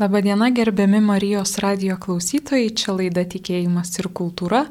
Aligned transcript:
Labadiena 0.00 0.50
gerbiami 0.50 1.00
Marijos 1.00 1.58
radio 1.58 1.96
klausytojai, 2.00 2.70
čia 2.72 2.94
laida 2.96 3.20
Tikėjimas 3.28 3.90
ir 4.00 4.06
kultūra, 4.16 4.62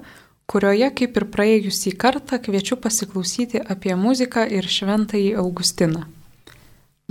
kurioje 0.50 0.88
kaip 0.98 1.18
ir 1.20 1.26
praėjusį 1.30 1.92
kartą 2.02 2.40
kviečiu 2.42 2.80
pasiklausyti 2.82 3.60
apie 3.62 3.94
muziką 3.94 4.48
ir 4.50 4.66
šventąjį 4.66 5.36
Augustiną. 5.38 6.08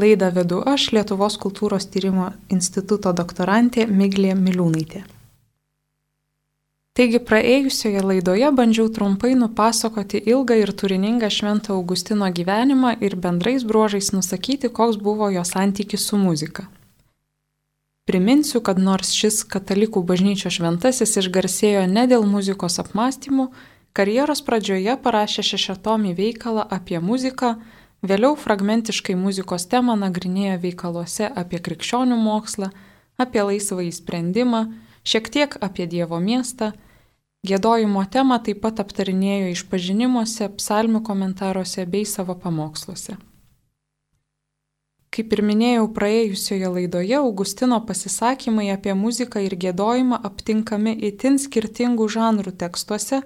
Laidą 0.02 0.32
vedu 0.34 0.58
aš, 0.66 0.88
Lietuvos 0.96 1.36
kultūros 1.38 1.86
tyrimo 1.92 2.32
instituto 2.50 3.12
doktorantė 3.20 3.86
Miglė 3.86 4.32
Miliūnaitė. 4.34 5.04
Taigi 6.98 7.20
praėjusioje 7.28 8.02
laidoje 8.02 8.48
bandžiau 8.50 8.88
trumpai 8.96 9.36
nupasakoti 9.38 10.24
ilgą 10.32 10.56
ir 10.64 10.74
turiningą 10.74 11.30
Švento 11.30 11.78
Augustino 11.78 12.32
gyvenimą 12.40 12.96
ir 12.98 13.14
bendrais 13.14 13.62
bruožais 13.62 14.10
nusakyti, 14.10 14.72
koks 14.80 14.98
buvo 15.06 15.30
jo 15.30 15.46
santykis 15.46 16.08
su 16.10 16.18
muzika. 16.18 16.66
Priminsiu, 18.08 18.62
kad 18.64 18.78
nors 18.80 19.10
šis 19.12 19.42
katalikų 19.52 20.00
bažnyčios 20.08 20.54
šventasis 20.56 21.10
išgarsėjo 21.20 21.82
ne 21.92 22.06
dėl 22.08 22.22
muzikos 22.24 22.80
apmąstymų, 22.80 23.50
karjeros 23.92 24.40
pradžioje 24.46 24.94
parašė 25.04 25.44
šešetomį 25.50 26.14
veikalą 26.16 26.64
apie 26.76 27.02
muziką, 27.04 27.50
vėliau 28.00 28.32
fragmentiškai 28.40 29.12
muzikos 29.12 29.68
temą 29.68 29.98
nagrinėjo 30.00 30.56
veikaluose 30.64 31.28
apie 31.28 31.60
krikščionių 31.68 32.16
mokslą, 32.24 32.72
apie 33.20 33.44
laisvąjį 33.44 33.92
sprendimą, 34.00 34.64
šiek 35.04 35.28
tiek 35.28 35.60
apie 35.60 35.84
Dievo 35.84 36.16
miestą, 36.16 36.72
gėdojimo 37.44 38.08
temą 38.08 38.40
taip 38.40 38.64
pat 38.64 38.80
aptarinėjo 38.88 39.52
išpažinimuose, 39.52 40.48
psalmių 40.56 41.04
komentaruose 41.04 41.84
bei 41.84 42.08
savo 42.08 42.40
pamoksluose. 42.40 43.20
Kaip 45.08 45.32
ir 45.32 45.40
minėjau 45.40 45.86
praėjusioje 45.96 46.68
laidoje, 46.68 47.16
Augustino 47.16 47.80
pasisakymai 47.88 48.68
apie 48.74 48.92
muziką 48.94 49.40
ir 49.46 49.56
gėdojimą 49.56 50.20
aptinkami 50.28 50.92
itin 51.10 51.38
skirtingų 51.40 52.08
žanrų 52.12 52.52
tekstuose, 52.60 53.22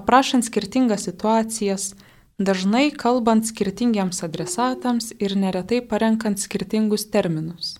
aprašant 0.00 0.48
skirtingas 0.48 1.04
situacijas, 1.08 1.90
dažnai 2.38 2.88
kalbant 2.90 3.48
skirtingiems 3.48 4.22
adresatams 4.24 5.12
ir 5.20 5.36
neretai 5.36 5.82
parenkant 5.84 6.40
skirtingus 6.40 7.08
terminus. 7.12 7.76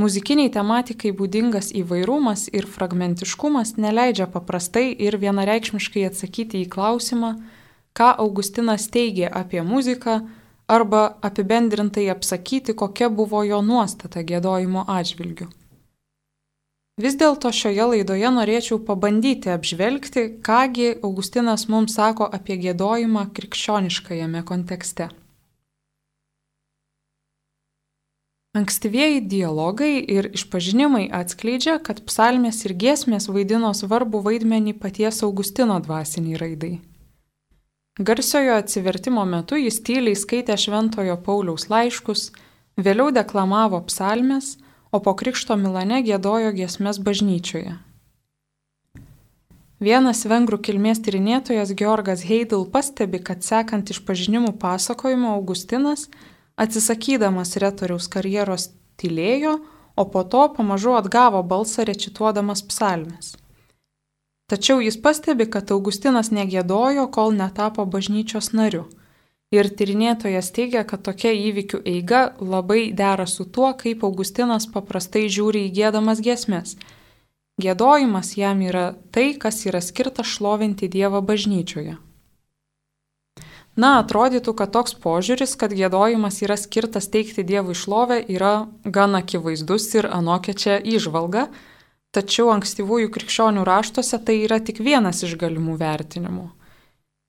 Muzikiniai 0.00 0.48
tematikai 0.48 1.10
būdingas 1.12 1.68
įvairumas 1.76 2.46
ir 2.56 2.64
fragmentiškumas 2.64 3.74
neleidžia 3.76 4.24
paprastai 4.34 4.86
ir 5.06 5.18
vienareikšmiškai 5.20 6.06
atsakyti 6.08 6.62
į 6.64 6.70
klausimą, 6.72 7.34
ką 7.92 8.14
Augustinas 8.24 8.88
teigė 8.88 9.28
apie 9.28 9.60
muziką, 9.60 10.22
arba 10.76 11.02
apibendrintai 11.28 12.06
apsakyti, 12.14 12.74
kokia 12.74 13.08
buvo 13.08 13.42
jo 13.44 13.60
nuostata 13.62 14.22
gėdojimo 14.28 14.86
atžvilgiu. 14.98 15.48
Vis 17.00 17.16
dėlto 17.16 17.48
šioje 17.56 17.86
laidoje 17.88 18.30
norėčiau 18.36 18.76
pabandyti 18.84 19.48
apžvelgti, 19.48 20.26
kągi 20.44 20.90
Augustinas 21.00 21.64
mums 21.72 21.96
sako 21.96 22.28
apie 22.38 22.58
gėdojimą 22.60 23.30
krikščioniškajame 23.32 24.44
kontekste. 24.44 25.08
Ankstyvieji 28.52 29.22
dialogai 29.32 29.94
ir 30.14 30.28
išpažinimai 30.36 31.06
atskleidžia, 31.16 31.78
kad 31.80 32.04
psalmės 32.04 32.60
ir 32.66 32.76
giesmės 32.76 33.30
vaidino 33.32 33.72
svarbu 33.72 34.20
vaidmenį 34.26 34.76
paties 34.82 35.22
Augustino 35.24 35.80
dvasiniai 35.80 36.36
raidai. 36.42 36.74
Garsiojo 37.98 38.54
atsivertimo 38.56 39.22
metu 39.28 39.58
jis 39.60 39.76
tyliai 39.84 40.16
skaitė 40.16 40.54
Šventojo 40.56 41.18
Pauliaus 41.26 41.66
laiškus, 41.68 42.30
vėliau 42.80 43.10
deklamavo 43.12 43.82
psalmes, 43.90 44.54
o 44.88 45.00
po 45.04 45.12
krikšto 45.12 45.58
Milane 45.60 45.98
gėdojo 46.06 46.54
giesmes 46.56 46.96
bažnyčioje. 46.96 47.74
Vienas 49.82 50.24
vengrų 50.24 50.62
kilmės 50.64 51.02
tyrinėtojas 51.04 51.74
Georgas 51.76 52.24
Heidel 52.24 52.64
pastebi, 52.72 53.20
kad 53.20 53.44
sekant 53.44 53.92
iš 53.92 54.00
pažinimų 54.08 54.54
pasakojimo 54.62 55.34
Augustinas, 55.36 56.06
atsisakydamas 56.56 57.58
retoriaus 57.60 58.08
karjeros, 58.08 58.70
tylėjo, 58.96 59.58
o 60.00 60.08
po 60.08 60.24
to 60.24 60.48
pamažu 60.56 60.96
atgavo 60.96 61.44
balsą 61.44 61.84
rečituodamas 61.84 62.64
psalmes. 62.72 63.34
Tačiau 64.50 64.80
jis 64.84 64.98
pastebi, 65.00 65.46
kad 65.50 65.70
Augustinas 65.72 66.32
negėdojo, 66.34 67.06
kol 67.14 67.32
netapo 67.36 67.86
bažnyčios 67.86 68.52
nariu. 68.52 68.86
Ir 69.52 69.68
tyrinėtojas 69.68 70.48
teigia, 70.56 70.80
kad 70.88 71.02
tokia 71.04 71.34
įvykių 71.36 71.82
eiga 71.84 72.22
labai 72.40 72.86
dera 72.96 73.26
su 73.28 73.44
tuo, 73.44 73.68
kaip 73.76 74.04
Augustinas 74.08 74.64
paprastai 74.66 75.26
žiūri 75.28 75.66
į 75.68 75.74
gėdamas 75.76 76.22
giesmės. 76.24 76.78
Gėdojimas 77.60 78.32
jam 78.38 78.62
yra 78.64 78.94
tai, 79.12 79.34
kas 79.36 79.60
yra 79.68 79.82
skirta 79.84 80.24
šlovinti 80.24 80.88
Dievą 80.88 81.20
bažnyčioje. 81.20 81.98
Na, 83.76 83.98
atrodytų, 84.02 84.52
kad 84.56 84.72
toks 84.72 84.92
požiūris, 85.00 85.54
kad 85.56 85.72
gėdojimas 85.72 86.42
yra 86.44 86.58
skirtas 86.60 87.08
teikti 87.12 87.44
Dievui 87.44 87.76
šlovę, 87.76 88.18
yra 88.28 88.68
gan 88.84 89.16
akivaizdus 89.16 89.86
ir 89.96 90.08
anokia 90.12 90.52
čia 90.52 90.76
išvalga, 90.80 91.46
Tačiau 92.12 92.50
ankstyvųjų 92.52 93.08
krikščionių 93.12 93.62
raštuose 93.64 94.18
tai 94.20 94.42
yra 94.44 94.58
tik 94.60 94.82
vienas 94.84 95.22
iš 95.24 95.38
galimų 95.40 95.78
vertinimų. 95.80 96.50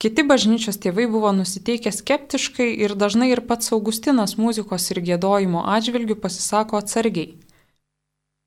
Kiti 0.02 0.24
bažnyčios 0.28 0.76
tėvai 0.76 1.06
buvo 1.08 1.30
nusiteikę 1.32 1.88
skeptiškai 1.88 2.66
ir 2.84 2.92
dažnai 3.00 3.30
ir 3.32 3.40
pats 3.48 3.72
Augustinas 3.72 4.34
muzikos 4.36 4.90
ir 4.92 5.00
gėdojimo 5.06 5.62
atžvilgių 5.76 6.18
pasisako 6.20 6.76
atsargiai. 6.82 7.38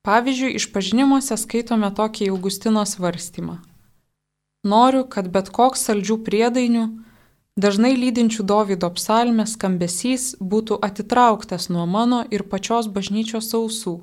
Pavyzdžiui, 0.06 0.52
iš 0.60 0.68
pažinimuose 0.70 1.34
skaitome 1.42 1.90
tokį 1.96 2.28
Augustino 2.30 2.84
svarstymą. 2.86 3.56
Noriu, 4.62 5.02
kad 5.10 5.32
bet 5.34 5.50
koks 5.58 5.82
saldžių 5.88 6.20
priedainių, 6.28 6.84
dažnai 7.58 7.96
lydinčių 7.98 8.46
Davido 8.46 8.92
psalmės 8.94 9.56
skambesys 9.58 10.28
būtų 10.38 10.78
atitrauktas 10.86 11.66
nuo 11.74 11.88
mano 11.96 12.22
ir 12.30 12.46
pačios 12.46 12.86
bažnyčios 12.86 13.50
ausų 13.58 13.96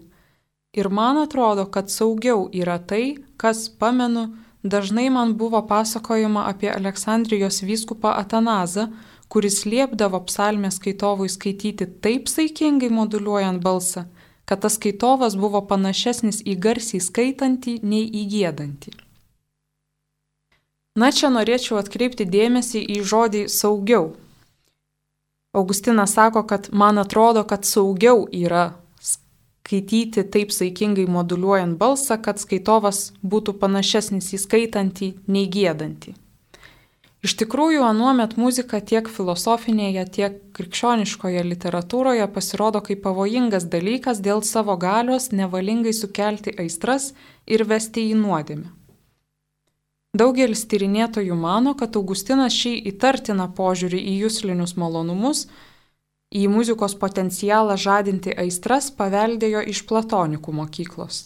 Ir 0.76 0.90
man 0.90 1.18
atrodo, 1.18 1.66
kad 1.72 1.88
saugiau 1.90 2.50
yra 2.52 2.76
tai, 2.80 3.16
kas, 3.40 3.70
pamenu, 3.80 4.26
dažnai 4.64 5.08
man 5.10 5.38
buvo 5.40 5.62
pasakojama 5.68 6.50
apie 6.52 6.68
Aleksandrijos 6.72 7.62
vyskupą 7.64 8.12
Atanazą, 8.20 8.90
kuris 9.32 9.64
liepdavo 9.66 10.20
psalmę 10.28 10.72
skaitovui 10.72 11.30
skaityti 11.30 11.88
taip 12.04 12.28
saikingai 12.28 12.92
moduliuojant 12.92 13.64
balsą, 13.64 14.06
kad 14.46 14.62
tas 14.62 14.76
skaitovas 14.76 15.40
buvo 15.40 15.64
panašesnis 15.72 16.44
į 16.44 16.60
garsiai 16.68 17.02
skaitantį 17.08 17.80
nei 17.84 18.06
į 18.12 18.28
gėdantį. 18.36 18.98
Na 21.00 21.12
čia 21.12 21.32
norėčiau 21.32 21.80
atkreipti 21.80 22.28
dėmesį 22.28 22.84
į 22.96 23.02
žodį 23.04 23.48
saugiau. 23.52 24.14
Augustinas 25.56 26.20
sako, 26.20 26.44
kad 26.44 26.68
man 26.72 27.00
atrodo, 27.00 27.44
kad 27.48 27.64
saugiau 27.64 28.28
yra 28.32 28.74
skaityti 29.66 30.24
taip 30.30 30.52
saikingai 30.54 31.08
moduliuojant 31.10 31.78
balsą, 31.80 32.20
kad 32.22 32.38
skaitovas 32.38 33.14
būtų 33.26 33.58
panašesnis 33.58 34.30
į 34.38 34.40
skaitantį 34.44 35.10
nei 35.26 35.48
gėdantį. 35.50 36.14
Iš 37.26 37.34
tikrųjų, 37.40 37.82
anuomet 37.82 38.36
muzika 38.38 38.78
tiek 38.78 39.10
filosofinėje, 39.10 40.04
tiek 40.14 40.38
krikščioniškoje 40.54 41.42
literatūroje 41.50 42.28
pasirodo 42.36 42.84
kaip 42.86 43.02
pavojingas 43.02 43.66
dalykas 43.66 44.22
dėl 44.22 44.44
savo 44.46 44.78
galios 44.78 45.32
nevalingai 45.32 45.96
sukelti 45.98 46.54
aistras 46.62 47.16
ir 47.48 47.66
vesti 47.66 48.12
į 48.12 48.20
nuodėmę. 48.22 48.70
Daugelis 50.16 50.62
tyrinėtojų 50.70 51.36
mano, 51.36 51.74
kad 51.74 51.98
Augustinas 51.98 52.54
šį 52.54 52.78
įtartiną 52.94 53.50
požiūrį 53.58 53.98
į 54.14 54.20
jūslinius 54.22 54.78
malonumus 54.78 55.48
į 56.36 56.48
muzikos 56.52 56.98
potencialą 57.00 57.78
žadinti 57.80 58.34
aistras 58.44 58.92
paveldėjo 59.00 59.64
iš 59.72 59.86
platonikų 59.90 60.54
mokyklos. 60.60 61.24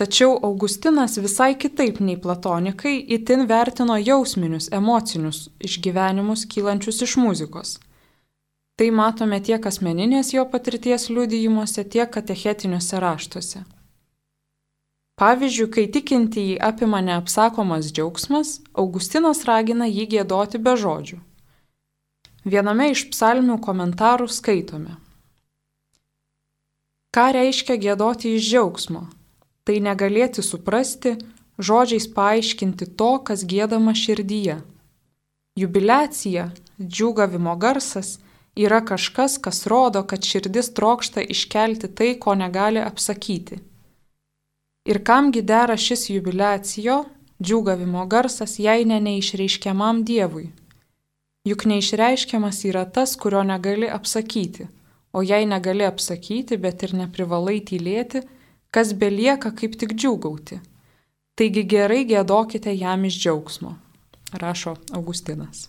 Tačiau 0.00 0.38
Augustinas 0.48 1.18
visai 1.20 1.52
kitaip 1.62 2.00
nei 2.00 2.16
platonikai 2.16 2.94
itin 3.16 3.44
vertino 3.46 3.98
jausminius, 4.00 4.70
emocinius 4.72 5.44
išgyvenimus 5.68 6.46
kylančius 6.54 7.02
iš 7.06 7.16
muzikos. 7.20 7.76
Tai 8.80 8.88
matome 8.98 9.38
tiek 9.44 9.66
asmeninės 9.68 10.32
jo 10.32 10.46
patirties 10.48 11.10
liudijimuose, 11.12 11.84
tiek 11.84 12.10
katechetiniuose 12.10 13.02
raštuose. 13.04 13.64
Pavyzdžiui, 15.20 15.68
kai 15.74 15.84
tikintįjį 15.94 16.56
apima 16.70 17.02
neapsakomas 17.04 17.92
džiaugsmas, 17.92 18.56
Augustinas 18.72 19.44
ragina 19.44 19.86
jį 19.86 20.08
gėdoti 20.16 20.58
be 20.58 20.74
žodžių. 20.84 21.20
Viename 22.42 22.88
iš 22.90 23.04
psalmių 23.12 23.60
komentarų 23.62 24.26
skaitome. 24.26 24.96
Ką 27.14 27.28
reiškia 27.36 27.76
gėdoti 27.78 28.32
iš 28.34 28.48
džiaugsmo? 28.48 29.04
Tai 29.62 29.76
negalėti 29.84 30.42
suprasti, 30.42 31.12
žodžiais 31.62 32.08
paaiškinti 32.10 32.88
to, 32.98 33.12
kas 33.22 33.44
gėdama 33.46 33.94
širdyje. 33.94 34.56
Jubilecija, 35.54 36.48
džiūgavimo 36.80 37.54
garsas 37.62 38.16
yra 38.58 38.80
kažkas, 38.82 39.36
kas 39.38 39.66
rodo, 39.70 40.02
kad 40.02 40.24
širdis 40.26 40.72
trokšta 40.74 41.22
iškelti 41.22 41.92
tai, 41.94 42.16
ko 42.18 42.34
negali 42.34 42.82
apsakyti. 42.82 43.60
Ir 44.88 44.98
kamgi 45.06 45.44
dera 45.46 45.76
šis 45.78 46.08
jubilacijo, 46.10 47.04
džiūgavimo 47.38 48.02
garsas, 48.10 48.58
jei 48.58 48.82
ne 48.88 48.98
neišreiškiamam 48.98 50.02
Dievui? 50.02 50.48
Juk 51.42 51.64
neišreiškiamas 51.66 52.60
yra 52.70 52.84
tas, 52.86 53.16
kurio 53.18 53.42
negali 53.42 53.88
apsakyti, 53.90 54.68
o 55.12 55.22
jei 55.26 55.46
negali 55.46 55.82
apsakyti, 55.84 56.56
bet 56.56 56.84
ir 56.86 56.94
neprivalai 56.94 57.58
tylėti, 57.66 58.22
kas 58.70 58.92
belieka 58.94 59.50
kaip 59.50 59.74
tik 59.80 59.96
džiūgauti. 59.98 60.60
Taigi 61.34 61.64
gerai 61.66 62.04
gėdokite 62.06 62.70
jam 62.76 63.08
iš 63.08 63.18
džiaugsmo, 63.24 63.74
rašo 64.38 64.76
Augustinas. 64.94 65.66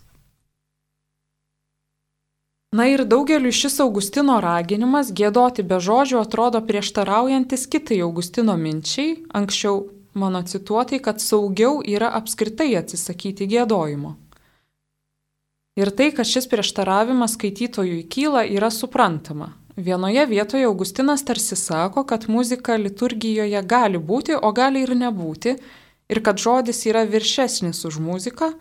Na 2.73 2.85
ir 2.89 3.03
daugeliu 3.05 3.51
šis 3.53 3.79
Augustino 3.81 4.39
raginimas 4.41 5.09
gėdoti 5.13 5.65
be 5.65 5.77
žodžių 5.81 6.21
atrodo 6.21 6.61
prieštaraujantis 6.69 7.65
kitai 7.69 7.99
Augustino 8.05 8.55
minčiai, 8.57 9.23
anksčiau 9.33 9.87
mano 10.13 10.41
cituotai, 10.45 11.01
kad 11.01 11.21
saugiau 11.21 11.81
yra 11.85 12.13
apskritai 12.17 12.75
atsisakyti 12.77 13.49
gėdojimo. 13.49 14.15
Ir 15.75 15.89
tai, 15.89 16.11
kad 16.13 16.27
šis 16.29 16.45
prieštaravimas 16.51 17.33
skaitytojui 17.33 18.03
kyla, 18.05 18.43
yra 18.45 18.69
suprantama. 18.69 19.53
Vienoje 19.75 20.25
vietoje 20.29 20.67
Augustinas 20.69 21.25
tarsi 21.25 21.55
sako, 21.55 22.03
kad 22.03 22.27
muzika 22.29 22.75
liturgijoje 22.75 23.61
gali 23.65 23.97
būti, 23.97 24.35
o 24.37 24.51
gali 24.53 24.83
ir 24.85 24.93
nebūti, 24.93 25.55
ir 26.09 26.21
kad 26.21 26.37
žodis 26.37 26.83
yra 26.85 27.01
viršesnis 27.09 27.81
už 27.89 27.97
muziką, 27.97 28.51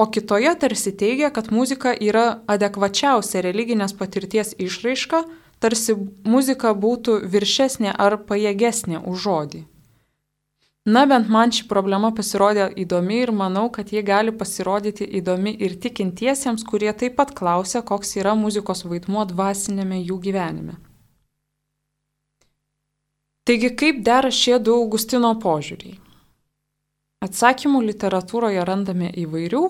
o 0.00 0.06
kitoje 0.06 0.54
tarsi 0.60 0.94
teigia, 0.96 1.28
kad 1.30 1.52
muzika 1.52 1.92
yra 1.92 2.40
adekvačiausia 2.48 3.44
religinės 3.44 3.92
patirties 3.92 4.54
išraiška, 4.56 5.26
tarsi 5.60 5.92
muzika 6.24 6.72
būtų 6.72 7.20
viršesnė 7.36 7.92
ar 7.92 8.16
pajėgesnė 8.24 9.04
už 9.04 9.28
žodį. 9.28 9.64
Na 10.84 11.06
bent 11.08 11.30
man 11.32 11.48
ši 11.48 11.64
problema 11.64 12.10
pasirodė 12.12 12.66
įdomi 12.82 13.22
ir 13.22 13.30
manau, 13.32 13.70
kad 13.72 13.88
ji 13.88 14.02
gali 14.04 14.32
pasirodyti 14.36 15.06
įdomi 15.20 15.54
ir 15.64 15.78
tikintiesiems, 15.80 16.64
kurie 16.68 16.92
taip 16.92 17.16
pat 17.16 17.32
klausia, 17.38 17.80
koks 17.80 18.18
yra 18.20 18.34
muzikos 18.36 18.84
vaidmuo 18.84 19.24
dvasinėme 19.30 20.02
jų 20.02 20.18
gyvenime. 20.26 20.76
Taigi 23.48 23.70
kaip 23.80 24.04
dera 24.04 24.28
šie 24.32 24.58
du 24.60 24.76
Augustino 24.76 25.32
požiūriai? 25.40 25.96
Atsakymų 27.24 27.80
literatūroje 27.88 28.68
randame 28.68 29.08
įvairių, 29.24 29.64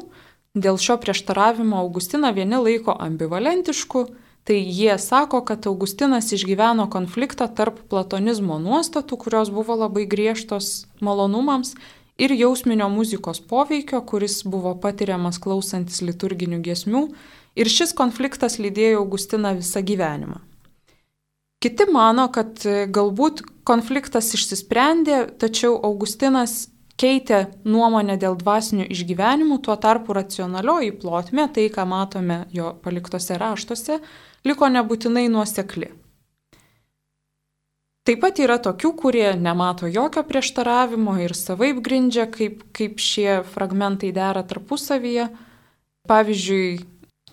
dėl 0.59 0.79
šio 0.83 0.99
prieštaravimo 1.03 1.79
Augustiną 1.79 2.35
vieni 2.35 2.59
laiko 2.59 2.95
ambivalentišku, 3.07 4.09
tai 4.45 4.61
jie 4.61 4.99
sako, 5.01 5.41
kad 5.49 5.67
Augustinas 5.67 6.33
išgyveno 6.37 6.87
konfliktą 6.93 7.49
tarp 7.49 7.81
platonizmo 7.89 8.59
nuostatų, 8.61 9.17
kurios 9.25 9.53
buvo 9.53 9.77
labai 9.81 10.05
griežtos 10.05 10.85
malonumams, 11.01 11.75
ir 12.19 12.35
jausminio 12.37 12.89
muzikos 12.89 13.41
poveikio, 13.41 14.03
kuris 14.07 14.43
buvo 14.45 14.75
patiriamas 14.81 15.41
klausantis 15.43 16.03
liturginių 16.05 16.61
giesmių, 16.65 17.07
ir 17.57 17.71
šis 17.71 17.95
konfliktas 17.97 18.59
lydėjo 18.61 19.01
Augustiną 19.03 19.55
visą 19.59 19.83
gyvenimą. 19.83 20.43
Kiti 21.65 21.87
mano, 21.89 22.29
kad 22.29 22.61
galbūt 22.93 23.41
konfliktas 23.65 24.29
išsisprendė, 24.37 25.23
tačiau 25.41 25.79
Augustinas 25.89 26.67
keitė 27.01 27.47
nuomonę 27.65 28.19
dėl 28.21 28.37
dvasinių 28.39 28.85
išgyvenimų, 28.93 29.59
tuo 29.65 29.77
tarpu 29.81 30.15
racionalioji 30.15 30.93
plotmė, 31.01 31.49
tai 31.57 31.67
ką 31.73 31.87
matome 31.89 32.45
jo 32.55 32.75
paliktose 32.85 33.39
raštuose, 33.41 33.99
liko 34.45 34.71
nebūtinai 34.71 35.27
nuosekli. 35.33 35.91
Taip 38.05 38.21
pat 38.21 38.41
yra 38.45 38.59
tokių, 38.61 38.91
kurie 39.01 39.29
nemato 39.41 39.89
jokio 39.89 40.27
prieštaravimo 40.29 41.17
ir 41.25 41.33
savaip 41.33 41.79
grindžia, 41.85 42.27
kaip, 42.29 42.67
kaip 42.77 43.01
šie 43.01 43.39
fragmentai 43.55 44.13
dera 44.13 44.43
tarpusavyje. 44.45 45.31
Pavyzdžiui, 46.05 46.83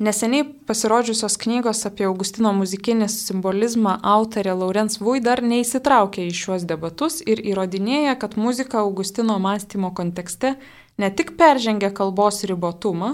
Neseniai 0.02 0.48
pasirodžiusios 0.66 1.36
knygos 1.38 1.84
apie 1.86 2.08
Augustino 2.08 2.50
muzikinį 2.58 3.06
simbolizmą 3.12 4.00
autorė 4.02 4.56
Laurens 4.58 4.98
Vui 4.98 5.20
dar 5.22 5.44
neįsitraukė 5.46 6.24
į 6.26 6.32
šiuos 6.40 6.64
debatus 6.66 7.20
ir 7.22 7.38
įrodinėja, 7.52 8.16
kad 8.18 8.34
muzika 8.34 8.80
Augustino 8.82 9.36
mąstymo 9.44 9.92
kontekste 9.94 10.56
ne 10.98 11.10
tik 11.14 11.36
peržengia 11.38 11.92
kalbos 11.94 12.42
ribotumą, 12.50 13.12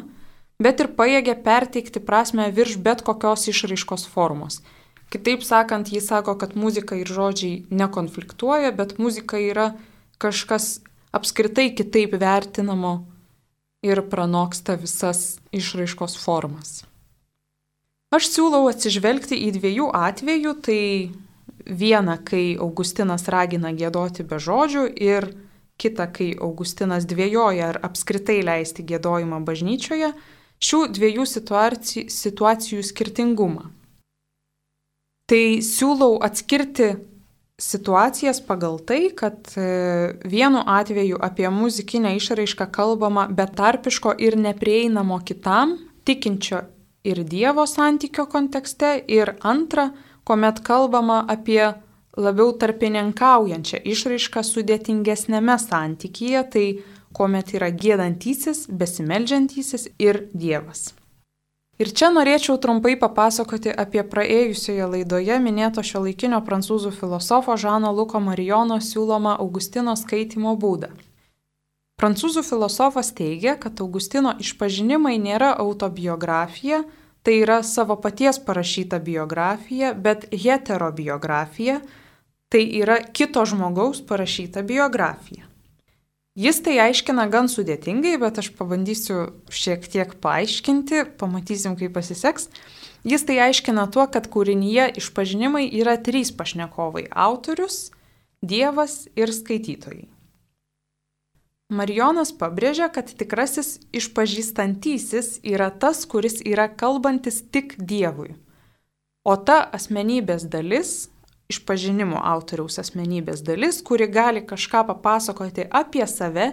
bet 0.64 0.82
ir 0.82 0.90
pajėgia 0.98 1.38
perteikti 1.46 2.02
prasme 2.04 2.50
virš 2.52 2.78
bet 2.82 3.04
kokios 3.06 3.48
išraiškos 3.52 4.08
formos. 4.10 4.62
Kitaip 5.14 5.46
sakant, 5.48 5.88
jis 5.94 6.10
sako, 6.10 6.36
kad 6.36 6.58
muzika 6.60 6.98
ir 7.00 7.08
žodžiai 7.08 7.64
nekonfliktuoja, 7.72 8.74
bet 8.76 8.98
muzika 9.00 9.40
yra 9.40 9.70
kažkas 10.20 10.82
apskritai 11.16 11.70
kitaip 11.78 12.18
vertinamo 12.20 13.06
ir 13.86 14.02
pranoksta 14.10 14.76
visas 14.76 15.38
išraiškos 15.56 16.18
formas. 16.20 16.84
Aš 18.12 18.30
siūlau 18.34 18.68
atsižvelgti 18.72 19.38
į 19.48 19.54
dviejų 19.58 19.88
atvejų, 19.96 20.54
tai 20.64 20.82
vieną, 21.68 22.18
kai 22.24 22.56
Augustinas 22.60 23.28
ragina 23.32 23.74
gėdoti 23.76 24.24
be 24.28 24.40
žodžių 24.40 24.86
ir 24.96 25.28
kitą, 25.80 26.08
kai 26.12 26.32
Augustinas 26.40 27.06
dvėjoja 27.08 27.74
ar 27.74 27.80
apskritai 27.84 28.40
leisti 28.48 28.86
gėdojimą 28.88 29.42
bažnyčioje, 29.48 30.14
šių 30.64 30.80
dviejų 30.94 31.26
situacijų, 31.30 32.08
situacijų 32.14 32.86
skirtingumą. 32.86 33.68
Tai 35.28 35.44
siūlau 35.66 36.18
atskirti 36.24 36.94
situacijas 37.60 38.40
pagal 38.46 38.78
tai, 38.80 39.10
kad 39.18 39.50
e, 39.58 40.14
vienu 40.24 40.62
atveju 40.66 41.18
apie 41.22 41.50
muzikinę 41.50 42.14
išraišką 42.16 42.70
kalbama 42.72 43.28
betarpiško 43.28 44.14
ir 44.22 44.38
neprieinamo 44.38 45.20
kitam, 45.26 45.76
tikinčio 46.06 46.62
ir 47.04 47.24
Dievo 47.24 47.66
santykio 47.68 48.28
kontekste, 48.30 48.98
ir 49.08 49.34
antra, 49.42 49.90
kuomet 50.24 50.62
kalbama 50.64 51.24
apie 51.28 51.74
labiau 52.18 52.54
tarpininkaujančią 52.60 53.82
išraišką 53.86 54.44
sudėtingesnėme 54.44 55.58
santykyje, 55.62 56.44
tai 56.54 56.66
kuomet 57.18 57.56
yra 57.58 57.72
gėdantysis, 57.74 58.68
besimeldžiantysis 58.70 59.90
ir 59.98 60.28
Dievas. 60.34 60.92
Ir 61.78 61.92
čia 61.94 62.08
norėčiau 62.10 62.58
trumpai 62.58 62.96
papasakoti 62.98 63.70
apie 63.70 64.02
praėjusioje 64.02 64.86
laidoje 64.94 65.36
minėto 65.42 65.84
šio 65.86 66.02
laikinio 66.08 66.40
prancūzų 66.46 66.90
filosofo 66.96 67.54
Žano 67.54 67.92
Luko 67.94 68.22
Marijono 68.22 68.80
siūlomą 68.82 69.36
Augustino 69.44 69.94
skaitimo 70.00 70.56
būdą. 70.58 70.90
Prancūzų 72.02 72.42
filosofas 72.46 73.12
teigia, 73.18 73.56
kad 73.62 73.78
Augustino 73.82 74.34
išpažinimai 74.42 75.16
nėra 75.22 75.52
autobiografija, 75.62 76.84
tai 77.26 77.40
yra 77.44 77.62
savo 77.66 77.98
paties 78.02 78.38
parašyta 78.42 78.98
biografija, 79.02 79.94
bet 79.94 80.26
heterobiografija, 80.34 81.80
tai 82.50 82.64
yra 82.82 83.00
kito 83.14 83.46
žmogaus 83.46 84.02
parašyta 84.06 84.66
biografija. 84.66 85.46
Jis 86.38 86.60
tai 86.62 86.76
aiškina 86.78 87.24
gan 87.34 87.48
sudėtingai, 87.50 88.14
bet 88.22 88.36
aš 88.38 88.52
pabandysiu 88.60 89.32
šiek 89.50 89.88
tiek 89.90 90.12
paaiškinti, 90.22 91.08
pamatysim, 91.18 91.74
kaip 91.80 91.96
pasiseks. 91.96 92.52
Jis 93.08 93.26
tai 93.26 93.40
aiškina 93.48 93.88
tuo, 93.90 94.06
kad 94.06 94.30
kūrinyje 94.30 94.92
išpažinimai 95.02 95.66
yra 95.80 95.96
trys 95.98 96.30
pašnekovai- 96.38 97.08
autorius, 97.28 97.90
Dievas 98.46 99.08
ir 99.18 99.34
skaitytojai. 99.34 100.06
Marijonas 101.74 102.30
pabrėžia, 102.32 102.94
kad 102.94 103.10
tikrasis 103.10 103.80
išpažįstantysis 103.92 105.40
yra 105.42 105.72
tas, 105.74 106.06
kuris 106.06 106.38
yra 106.46 106.70
kalbantis 106.70 107.42
tik 107.42 107.74
Dievui. 107.82 108.36
O 109.26 109.36
ta 109.36 109.66
asmenybės 109.74 110.46
dalis, 110.48 111.10
išpažinimo 111.52 112.20
autoriaus 112.24 112.80
asmenybės 112.82 113.44
dalis, 113.48 113.82
kuri 113.82 114.08
gali 114.12 114.44
kažką 114.46 114.84
papasakoti 114.90 115.68
apie 115.72 116.06
save, 116.08 116.52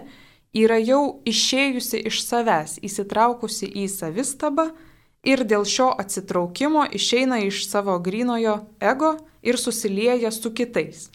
yra 0.55 0.77
jau 0.79 1.21
išėjusi 1.27 2.05
iš 2.09 2.21
savęs, 2.23 2.77
įsitraukusi 2.85 3.67
į 3.83 3.89
savistabą 3.91 4.69
ir 5.25 5.43
dėl 5.43 5.65
šio 5.67 5.89
atsitraukimo 6.03 6.85
išeina 6.95 7.41
iš 7.43 7.65
savo 7.67 7.97
grinojo 7.99 8.61
ego 8.79 9.17
ir 9.43 9.59
susilieja 9.59 10.31
su 10.31 10.53
kitais. 10.53 11.09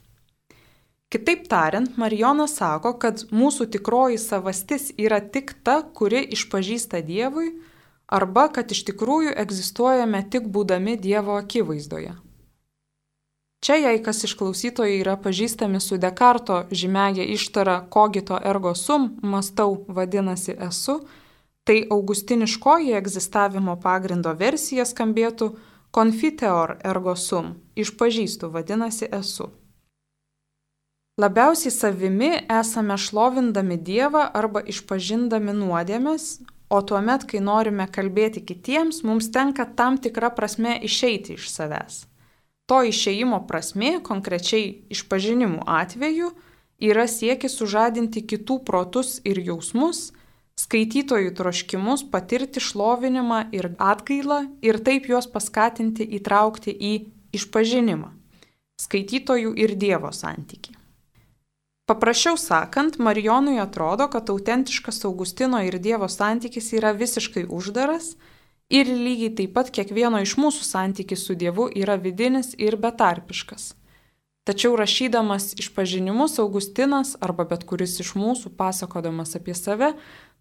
Kitaip 1.10 1.48
tariant, 1.50 1.96
Marijonas 1.98 2.52
sako, 2.60 2.92
kad 3.02 3.24
mūsų 3.34 3.66
tikroji 3.74 4.18
savastis 4.22 4.92
yra 4.94 5.18
tik 5.18 5.56
ta, 5.66 5.80
kuri 5.82 6.22
išpažįsta 6.36 7.00
Dievui, 7.02 7.48
arba 8.06 8.46
kad 8.54 8.70
iš 8.70 8.84
tikrųjų 8.92 9.34
egzistuojame 9.42 10.22
tik 10.30 10.46
būdami 10.54 10.94
Dievo 11.02 11.34
akivaizdoje. 11.40 12.14
Čia, 13.60 13.76
jei 13.76 14.02
kas 14.02 14.24
iš 14.24 14.34
klausytojų 14.40 15.02
yra 15.02 15.18
pažįstami 15.20 15.80
su 15.84 15.98
Dekarto 16.00 16.62
žymėje 16.72 17.26
ištara 17.34 17.80
kogito 17.92 18.38
ergo 18.40 18.72
sum, 18.74 19.18
mastau 19.22 19.84
vadinasi 19.88 20.56
esu, 20.56 21.02
Štai 21.70 21.86
augustiniškoji 21.90 22.96
egzistavimo 22.98 23.76
pagrindo 23.78 24.32
versija 24.34 24.82
skambėtų 24.82 25.46
confiteor 25.94 26.72
ergo 26.82 27.14
sum, 27.14 27.52
išpažįstu 27.78 28.50
vadinasi 28.50 29.06
esu. 29.14 29.46
Labiausiai 31.22 31.70
savimi 31.70 32.32
esame 32.56 32.98
šlovindami 32.98 33.78
Dievą 33.78 34.24
arba 34.42 34.64
išpažindami 34.66 35.54
nuodėmės, 35.60 36.26
o 36.74 36.82
tuomet, 36.82 37.28
kai 37.30 37.38
norime 37.38 37.86
kalbėti 37.86 38.42
kitiems, 38.50 39.04
mums 39.06 39.30
tenka 39.30 39.68
tam 39.78 40.02
tikra 40.02 40.34
prasme 40.34 40.74
išeiti 40.82 41.38
iš 41.38 41.52
savęs. 41.54 42.09
To 42.70 42.84
išeimo 42.86 43.40
prasme, 43.50 43.96
konkrečiai 44.06 44.84
išpažinimų 44.94 45.64
atveju, 45.66 46.28
yra 46.78 47.08
siekis 47.10 47.56
sužadinti 47.58 48.22
kitų 48.22 48.60
protus 48.62 49.16
ir 49.26 49.40
jausmus, 49.42 50.12
skaitytojų 50.60 51.32
troškimus 51.34 52.04
patirti 52.12 52.62
šlovinimą 52.62 53.40
ir 53.56 53.72
atgailą 53.74 54.44
ir 54.62 54.78
taip 54.86 55.08
juos 55.10 55.26
paskatinti 55.26 56.06
įtraukti 56.20 56.70
į 56.70 56.92
išpažinimą, 57.34 58.12
skaitytojų 58.86 59.56
ir 59.58 59.74
Dievo 59.74 60.14
santyki. 60.14 60.76
Paprasčiau 61.90 62.38
sakant, 62.38 63.00
Marijonui 63.02 63.58
atrodo, 63.58 64.06
kad 64.06 64.30
autentiškas 64.30 65.02
Augustino 65.10 65.58
ir 65.66 65.80
Dievo 65.82 66.06
santykis 66.06 66.70
yra 66.78 66.94
visiškai 66.94 67.48
uždaras 67.50 68.12
ir 68.70 68.86
lygiai 68.86 69.34
taip 69.34 69.52
pat 69.58 69.70
kiekvieno 69.74 70.22
iš 70.22 70.36
mūsų 70.38 70.64
santykis 70.66 71.26
su 71.26 71.34
Dievu 71.34 71.68
yra 71.74 71.98
vidinis 71.98 72.54
ir 72.58 72.78
betarpiškas. 72.80 73.74
Tačiau 74.48 74.76
rašydamas 74.78 75.52
išpažinimus 75.60 76.38
Augustinas 76.40 77.16
arba 77.20 77.44
bet 77.44 77.66
kuris 77.68 77.98
iš 78.00 78.14
mūsų 78.16 78.54
pasakodamas 78.56 79.36
apie 79.36 79.54
save 79.54 79.92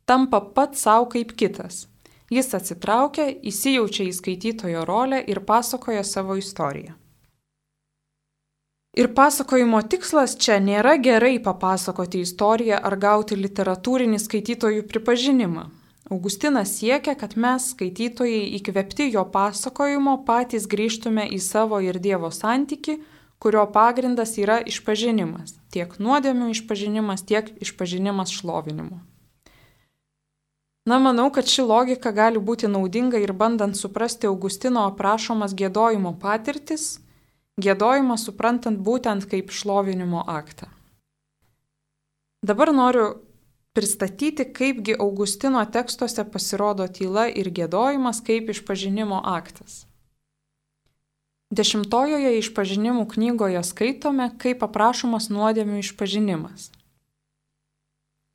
tampa 0.06 0.40
pats 0.56 0.86
savo 0.86 1.10
kaip 1.12 1.36
kitas. 1.38 1.88
Jis 2.30 2.54
atsitraukia, 2.54 3.26
įsijaučia 3.52 4.06
į 4.06 4.14
skaitytojo 4.14 4.86
rolę 4.86 5.20
ir 5.34 5.42
pasakoja 5.46 6.04
savo 6.06 6.38
istoriją. 6.38 6.94
Ir 8.98 9.12
pasakojimo 9.18 9.82
tikslas 9.90 10.36
čia 10.42 10.58
nėra 10.62 10.96
gerai 11.02 11.38
papasakoti 11.42 12.22
istoriją 12.26 12.80
ar 12.84 12.96
gauti 12.98 13.38
literatūrinį 13.38 14.18
skaitytojų 14.22 14.86
pripažinimą. 14.90 15.68
Augustinas 16.10 16.72
siekia, 16.80 17.13
kad 17.13 17.36
mes, 17.38 17.70
skaitytojai, 17.74 18.42
įkvepti 18.58 19.12
jo 19.13 19.24
pasakojimo, 19.30 20.16
patys 20.25 20.66
grįžtume 20.70 21.28
į 21.30 21.38
savo 21.44 21.78
ir 21.86 22.00
Dievo 22.01 22.32
santyki, 22.34 22.98
kurio 23.39 23.68
pagrindas 23.72 24.34
yra 24.42 24.58
išpažinimas. 24.66 25.54
Tiek 25.70 25.94
nuodėmių 26.01 26.50
išpažinimas, 26.56 27.22
tiek 27.30 27.54
išpažinimas 27.62 28.34
šlovinimu. 28.34 28.98
Na, 30.89 30.98
manau, 30.98 31.28
kad 31.30 31.46
ši 31.46 31.68
logika 31.70 32.10
gali 32.12 32.42
būti 32.42 32.66
naudinga 32.66 33.22
ir 33.22 33.36
bandant 33.38 33.78
suprasti 33.78 34.25
Augustino 34.25 34.88
aprašomas 34.89 35.54
gėdojimo 35.54 36.16
patirtis 36.18 36.96
Gėdojimą 37.60 38.16
suprantant 38.16 38.80
būtent 38.80 39.25
kaip 39.28 39.51
šlovinimo 39.51 40.24
aktą. 40.32 40.70
Dabar 42.46 42.72
noriu 42.72 43.08
pristatyti, 43.80 44.44
kaipgi 44.60 44.98
Augustino 45.00 45.64
tekstuose 45.76 46.26
pasirodo 46.34 46.88
tyla 47.00 47.30
ir 47.32 47.48
gėdojimas 47.56 48.20
kaip 48.28 48.52
išpažinimo 48.52 49.22
aktas. 49.36 49.86
Dešimtojoje 51.56 52.36
išpažinimų 52.42 53.08
knygoje 53.16 53.64
skaitome, 53.66 54.28
kaip 54.44 54.68
aprašomas 54.68 55.32
nuodėmių 55.32 55.80
išpažinimas. 55.86 56.68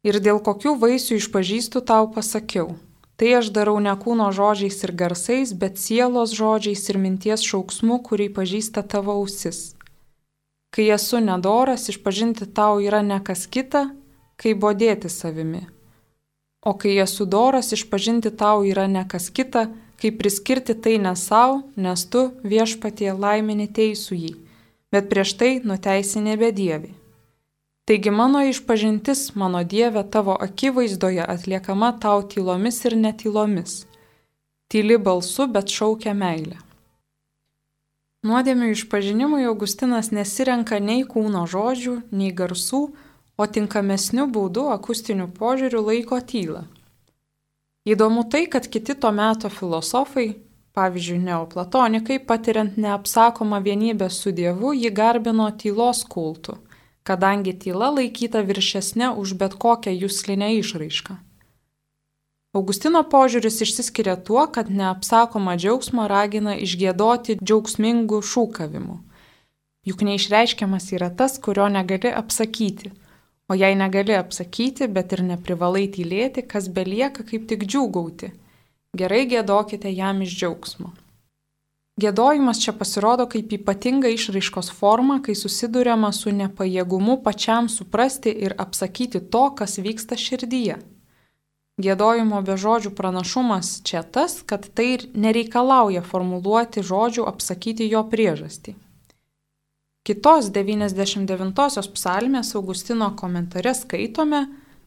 Ir 0.09 0.19
dėl 0.25 0.41
kokių 0.49 0.75
vaisių 0.81 1.21
išpažįstu 1.21 1.85
tau 1.93 2.09
pasakiau, 2.17 2.73
Tai 3.17 3.29
aš 3.39 3.53
darau 3.55 3.77
ne 3.79 3.93
kūno 3.95 4.33
žodžiais 4.35 4.81
ir 4.83 4.93
garsais, 4.99 5.53
bet 5.55 5.79
sielos 5.79 6.35
žodžiais 6.35 6.83
ir 6.91 6.99
minties 6.99 7.45
šauksmu, 7.47 8.01
kurį 8.03 8.27
pažįsta 8.35 8.83
tavo 8.83 9.15
ausis. 9.21 9.77
Kai 10.75 10.89
esu 10.91 11.21
nedoras, 11.23 11.87
išpažinti 11.93 12.49
tau 12.51 12.83
yra 12.83 13.05
ne 13.07 13.21
kas 13.23 13.47
kita, 13.47 13.85
kaip 14.45 14.61
bodėti 14.61 15.09
savimi. 15.09 15.65
O 16.65 16.73
kai 16.81 16.99
esu 17.01 17.25
doras, 17.29 17.73
išpažinti 17.77 18.33
tau 18.41 18.65
yra 18.65 18.85
ne 18.89 19.05
kas 19.09 19.31
kita, 19.33 19.67
kaip 20.01 20.19
priskirti 20.21 20.77
tai 20.77 20.99
ne 21.01 21.15
savo, 21.17 21.63
nes 21.77 22.05
tu 22.13 22.27
viešpatie 22.45 23.13
laimini 23.13 23.67
teisų 23.79 24.19
jį, 24.21 24.35
bet 24.93 25.09
prieš 25.13 25.35
tai 25.41 25.51
nuteisi 25.65 26.21
nebedievi. 26.25 26.93
Taigi 27.85 28.11
mano 28.11 28.41
išpažintis, 28.49 29.35
mano 29.37 29.61
Dieve, 29.65 30.05
tavo 30.09 30.37
akivaizdoje 30.41 31.25
atliekama 31.35 31.91
tau 32.01 32.23
tylomis 32.25 32.81
ir 32.89 32.97
netylomis. 32.97 33.83
Tyli 34.73 34.97
balsu, 34.97 35.45
bet 35.53 35.69
šaukia 35.69 36.15
meilę. 36.17 36.57
Nuodėmių 38.25 38.71
išpažinimui 38.73 39.45
Augustinas 39.45 40.09
nesirenka 40.17 40.79
nei 40.81 41.05
kūno 41.05 41.45
žodžių, 41.45 41.99
nei 42.09 42.33
garsų, 42.33 42.87
o 43.37 43.47
tinkamesnių 43.57 44.27
būdų 44.35 44.67
akustinių 44.77 45.29
požiūrių 45.39 45.85
laiko 45.91 46.21
tylą. 46.21 46.65
Įdomu 47.85 48.25
tai, 48.33 48.47
kad 48.49 48.69
kiti 48.73 48.95
to 48.97 49.11
meto 49.13 49.51
filosofai, 49.53 50.29
pavyzdžiui, 50.75 51.19
neoplatonikai, 51.27 52.19
patiriant 52.19 52.79
neapsakomą 52.81 53.61
vienybę 53.65 54.09
su 54.11 54.33
Dievu, 54.33 54.73
jį 54.73 54.95
garbino 54.95 55.51
tylos 55.61 56.07
kultu 56.09 56.57
kadangi 57.05 57.53
tyla 57.61 57.93
laikyta 57.93 58.43
viršesnė 58.49 59.13
už 59.21 59.37
bet 59.41 59.55
kokią 59.61 59.93
jūslinę 59.93 60.51
išraišką. 60.61 61.19
Augustino 62.55 63.03
požiūris 63.13 63.61
išsiskiria 63.67 64.15
tuo, 64.27 64.45
kad 64.47 64.71
neapsakoma 64.71 65.57
džiaugsmo 65.59 66.07
ragina 66.11 66.55
išgėdoti 66.67 67.41
džiaugsmingų 67.43 68.21
šūkavimų. 68.31 68.99
Juk 69.85 70.05
neišreiškiamas 70.07 70.87
yra 70.97 71.11
tas, 71.19 71.35
kurio 71.43 71.67
negali 71.69 72.13
apsakyti. 72.23 72.95
O 73.49 73.55
jei 73.55 73.75
negali 73.77 74.15
apsakyti, 74.17 74.89
bet 74.89 75.13
ir 75.13 75.21
neprivalai 75.23 75.85
tylėti, 75.93 76.47
kas 76.49 76.71
belieka 76.73 77.27
kaip 77.29 77.45
tik 77.51 77.67
džiūgauti. 77.69 78.31
Gerai 78.97 79.25
gėdokite 79.29 79.91
jam 79.93 80.23
iš 80.25 80.37
džiaugsmo. 80.39 80.95
Gėdojimas 82.01 82.59
čia 82.59 82.73
pasirodo 82.75 83.27
kaip 83.31 83.53
ypatinga 83.55 84.11
išraiškos 84.11 84.73
forma, 84.75 85.21
kai 85.23 85.37
susidurėma 85.39 86.11
su 86.17 86.33
nepajėgumu 86.35 87.21
pačiam 87.23 87.69
suprasti 87.71 88.33
ir 88.47 88.57
apsakyti 88.65 89.21
to, 89.31 89.45
kas 89.61 89.77
vyksta 89.79 90.19
širdyje. 90.19 90.81
Gėdojimo 91.85 92.41
be 92.47 92.57
žodžių 92.65 92.95
pranašumas 92.99 93.77
čia 93.87 94.03
tas, 94.17 94.41
kad 94.47 94.67
tai 94.79 94.89
nereikalauja 95.15 96.03
formuluoti 96.07 96.83
žodžių 96.87 97.29
apsakyti 97.31 97.87
jo 97.91 98.03
priežastį. 98.11 98.75
Kitos 100.05 100.51
99-osios 100.53 101.87
psalmės 101.95 102.51
Augustino 102.59 103.07
komentare 103.17 103.73
skaitome, 103.73 104.43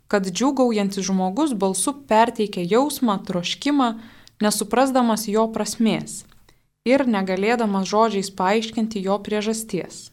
kad 0.06 0.28
džiūgaujantis 0.30 1.08
žmogus 1.08 1.56
balsu 1.58 1.96
perteikia 2.06 2.62
jausmą, 2.62 3.16
troškimą, 3.26 3.88
nesuprasdamas 4.46 5.26
jo 5.26 5.48
prasmės 5.56 6.20
ir 6.86 7.04
negalėdamas 7.10 7.90
žodžiais 7.90 8.30
paaiškinti 8.38 9.02
jo 9.08 9.18
priežasties. 9.26 10.12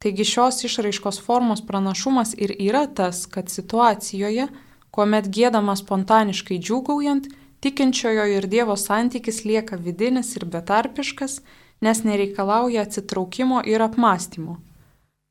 Taigi 0.00 0.24
šios 0.24 0.62
išraiškos 0.64 1.18
formos 1.20 1.60
pranašumas 1.66 2.36
ir 2.38 2.54
yra 2.56 2.86
tas, 2.86 3.26
kad 3.26 3.50
situacijoje, 3.52 4.46
kuomet 4.94 5.26
gėdama 5.34 5.74
spontaniškai 5.76 6.60
džiūgaujant, 6.62 7.26
tikinčiojo 7.60 8.28
ir 8.36 8.46
Dievo 8.54 8.78
santykis 8.78 9.42
lieka 9.44 9.76
vidinis 9.76 10.30
ir 10.38 10.46
betarpiškas, 10.54 11.40
nes 11.80 12.02
nereikalauja 12.04 12.82
atsitraukimo 12.82 13.62
ir 13.66 13.82
apmąstymo. 13.82 14.56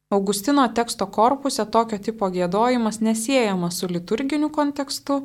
Augustino 0.10 0.68
teksto 0.68 1.06
korpuse 1.06 1.66
tokio 1.66 1.98
tipo 1.98 2.30
gėdojimas 2.34 2.98
nesiejamas 3.02 3.78
su 3.80 3.88
liturginiu 3.88 4.50
kontekstu, 4.50 5.22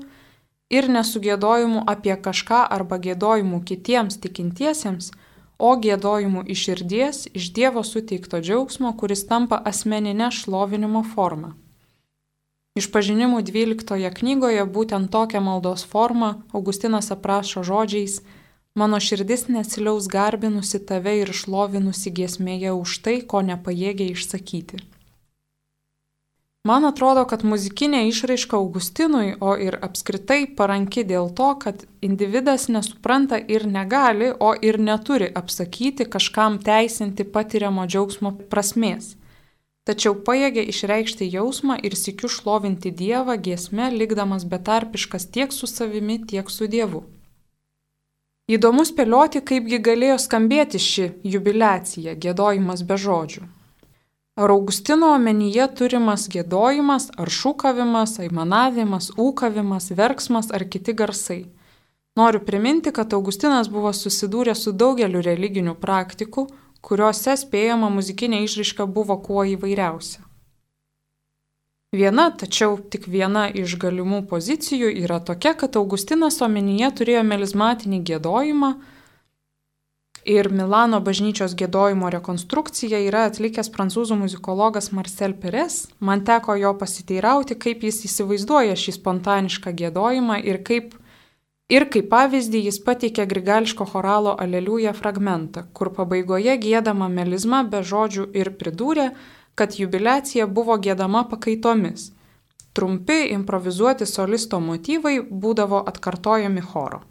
ir 0.71 0.89
nesugėdojimu 0.89 1.85
apie 1.87 2.15
kažką 2.27 2.63
arba 2.77 2.99
gėdojimu 2.99 3.61
kitiems 3.69 4.19
tikintiesiems, 4.23 5.11
o 5.59 5.75
gėdojimu 5.77 6.45
iš 6.51 6.65
širdies, 6.69 7.27
iš 7.39 7.51
Dievo 7.57 7.85
suteikto 7.87 8.41
džiaugsmo, 8.41 8.95
kuris 9.01 9.27
tampa 9.29 9.61
asmeninė 9.71 10.31
šlovinimo 10.35 11.05
forma. 11.15 11.55
Išpažinimų 12.75 13.45
12 13.47 14.11
knygoje 14.19 14.65
būtent 14.77 15.11
tokią 15.15 15.41
maldos 15.41 15.85
formą 15.87 16.31
Augustinas 16.53 17.13
aprašo 17.15 17.63
žodžiais 17.63 18.19
Mano 18.75 18.99
širdis 19.01 19.47
nesiliaus 19.49 20.09
garbinusi 20.11 20.81
tave 20.87 21.13
ir 21.21 21.31
šlovinusi 21.41 22.11
giesmėje 22.11 22.73
už 22.75 22.99
tai, 23.07 23.21
ko 23.23 23.43
nepajėgia 23.51 24.09
išsakyti. 24.17 24.81
Man 26.67 26.89
atrodo, 26.89 27.23
kad 27.31 27.45
muzikinė 27.47 28.01
išraiška 28.09 28.57
Augustinui, 28.59 29.35
o 29.39 29.55
ir 29.67 29.77
apskritai 29.89 30.41
paranki 30.59 31.05
dėl 31.07 31.29
to, 31.39 31.51
kad 31.65 31.83
individas 32.09 32.67
nesupranta 32.77 33.39
ir 33.57 33.67
negali, 33.69 34.33
o 34.33 34.51
ir 34.69 34.81
neturi 34.81 35.29
apsakyti 35.43 36.09
kažkam 36.17 36.57
teisinti 36.69 37.31
patiriamo 37.37 37.87
džiaugsmo 37.87 38.33
prasmės. 38.51 39.15
tačiau 39.85 40.15
pajėgė 40.27 40.63
išreikšti 40.73 41.27
jausmą 41.29 41.75
ir 41.87 41.95
sikiu 42.03 42.29
šlovinti 42.37 42.91
Dievą 42.91 43.37
giesme, 43.47 43.91
likdamas 43.93 44.47
betarpiškas 44.49 45.27
tiek 45.35 45.53
su 45.53 45.67
savimi, 45.67 46.17
tiek 46.31 46.51
su 46.51 46.67
Dievu. 46.67 47.05
Įdomu 48.45 48.83
spėlioti, 48.85 49.41
kaipgi 49.41 49.79
galėjo 49.81 50.19
skambėti 50.21 50.77
ši 50.77 51.05
jubilecija, 51.25 52.13
gėdojimas 52.21 52.83
be 52.85 52.99
žodžių. 53.01 53.47
Ar 54.37 54.53
Augustino 54.53 55.15
omenyje 55.17 55.65
turimas 55.79 56.27
gėdojimas, 56.29 57.07
ar 57.17 57.33
šūkavimas, 57.33 58.19
aimanavimas, 58.21 59.15
ūkavimas, 59.17 59.89
verksmas 59.97 60.53
ar 60.53 60.67
kiti 60.69 60.93
garsai. 60.93 61.47
Noriu 62.21 62.43
priminti, 62.45 62.93
kad 62.93 63.17
Augustinas 63.17 63.73
buvo 63.73 63.95
susidūręs 63.97 64.67
su 64.67 64.77
daugeliu 64.77 65.25
religinių 65.25 65.79
praktikų, 65.81 66.45
kuriuose 66.85 67.39
spėjama 67.41 67.89
muzikinė 67.97 68.45
išraiška 68.45 68.85
buvo 68.85 69.17
kuo 69.25 69.49
įvairiausia. 69.55 70.21
Viena, 71.95 72.31
tačiau 72.35 72.75
tik 72.91 73.07
viena 73.07 73.45
iš 73.47 73.77
galimų 73.79 74.25
pozicijų 74.31 74.91
yra 75.05 75.21
tokia, 75.23 75.55
kad 75.55 75.77
Augustinas 75.79 76.41
omenyje 76.43 76.91
turėjo 76.99 77.23
melizmatinį 77.29 78.01
gėdojimą, 78.09 78.73
ir 80.25 80.49
Milano 80.53 81.01
bažnyčios 81.05 81.55
gėdojimo 81.59 82.09
rekonstrukciją 82.13 83.01
yra 83.09 83.25
atlikęs 83.29 83.71
prancūzų 83.75 84.17
muzikologas 84.25 84.91
Marcel 84.97 85.37
Perez. 85.41 85.85
Man 86.01 86.25
teko 86.25 86.57
jo 86.61 86.73
pasiteirauti, 86.81 87.57
kaip 87.61 87.85
jis 87.85 88.05
įsivaizduoja 88.09 88.77
šį 88.77 88.97
spontanišką 88.99 89.75
gėdojimą 89.81 90.41
ir 90.49 90.63
kaip, 90.65 90.97
ir 91.69 91.89
kaip 91.93 92.11
pavyzdį 92.13 92.65
jis 92.69 92.81
pateikė 92.87 93.29
grigališko 93.31 93.87
choralo 93.93 94.35
Aleliuja 94.41 94.97
fragmentą, 94.97 95.67
kur 95.73 95.93
pabaigoje 95.95 96.57
gėdama 96.61 97.11
melizma 97.13 97.63
be 97.69 97.85
žodžių 97.85 98.31
ir 98.35 98.55
pridūrė, 98.61 99.11
kad 99.55 99.79
jubilecija 99.79 100.47
buvo 100.47 100.77
gėdama 100.79 101.25
pakaitomis. 101.31 102.11
Trumpi 102.75 103.21
improvizuoti 103.31 104.07
solisto 104.07 104.61
motyvai 104.61 105.19
būdavo 105.31 105.83
atkartojami 105.91 106.63
choro. 106.73 107.05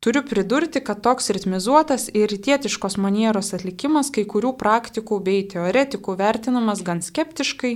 Turiu 0.00 0.22
pridurti, 0.22 0.80
kad 0.80 1.00
toks 1.02 1.30
ritmizuotas 1.34 2.06
ir 2.14 2.30
rytietiškos 2.30 2.96
manieros 3.02 3.50
atlikimas 3.56 4.12
kai 4.14 4.22
kurių 4.32 4.52
praktikų 4.60 5.18
bei 5.26 5.42
teoretikų 5.52 6.14
vertinamas 6.20 6.84
gan 6.86 7.02
skeptiškai, 7.02 7.72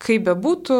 kaip 0.00 0.24
bebūtų, 0.26 0.78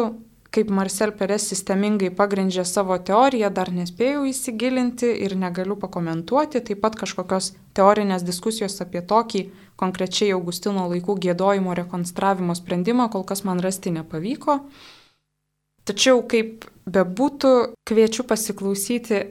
kaip 0.51 0.69
Marcel 0.73 1.11
Perez 1.11 1.45
sistemingai 1.49 2.09
pagrindžia 2.15 2.63
savo 2.65 2.97
teoriją, 2.97 3.49
dar 3.53 3.71
nespėjau 3.73 4.25
įsigilinti 4.29 5.09
ir 5.25 5.35
negaliu 5.39 5.77
pakomentuoti, 5.79 6.61
taip 6.63 6.81
pat 6.83 6.97
kažkokios 6.99 7.51
teorinės 7.77 8.25
diskusijos 8.27 8.79
apie 8.83 9.03
tokį 9.05 9.43
konkrečiai 9.77 10.31
Augustino 10.35 10.87
laikų 10.91 11.17
gėdojimo 11.27 11.75
rekonstravimo 11.77 12.55
sprendimą 12.57 13.09
kol 13.13 13.27
kas 13.27 13.43
man 13.47 13.61
rasti 13.63 13.93
nepavyko. 13.93 14.61
Tačiau 15.87 16.23
kaip 16.27 16.65
bebūtų, 16.87 17.53
kviečiu 17.87 18.25
pasiklausyti 18.27 19.21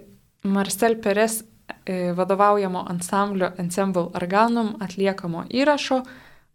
Marcel 0.48 0.96
Perez 1.02 1.42
e, 1.42 2.12
vadovaujamo 2.16 2.86
ansamblio 2.88 3.50
Ensemble 3.60 4.08
Arganum 4.14 4.76
atliekamo 4.80 5.44
įrašo 5.50 6.02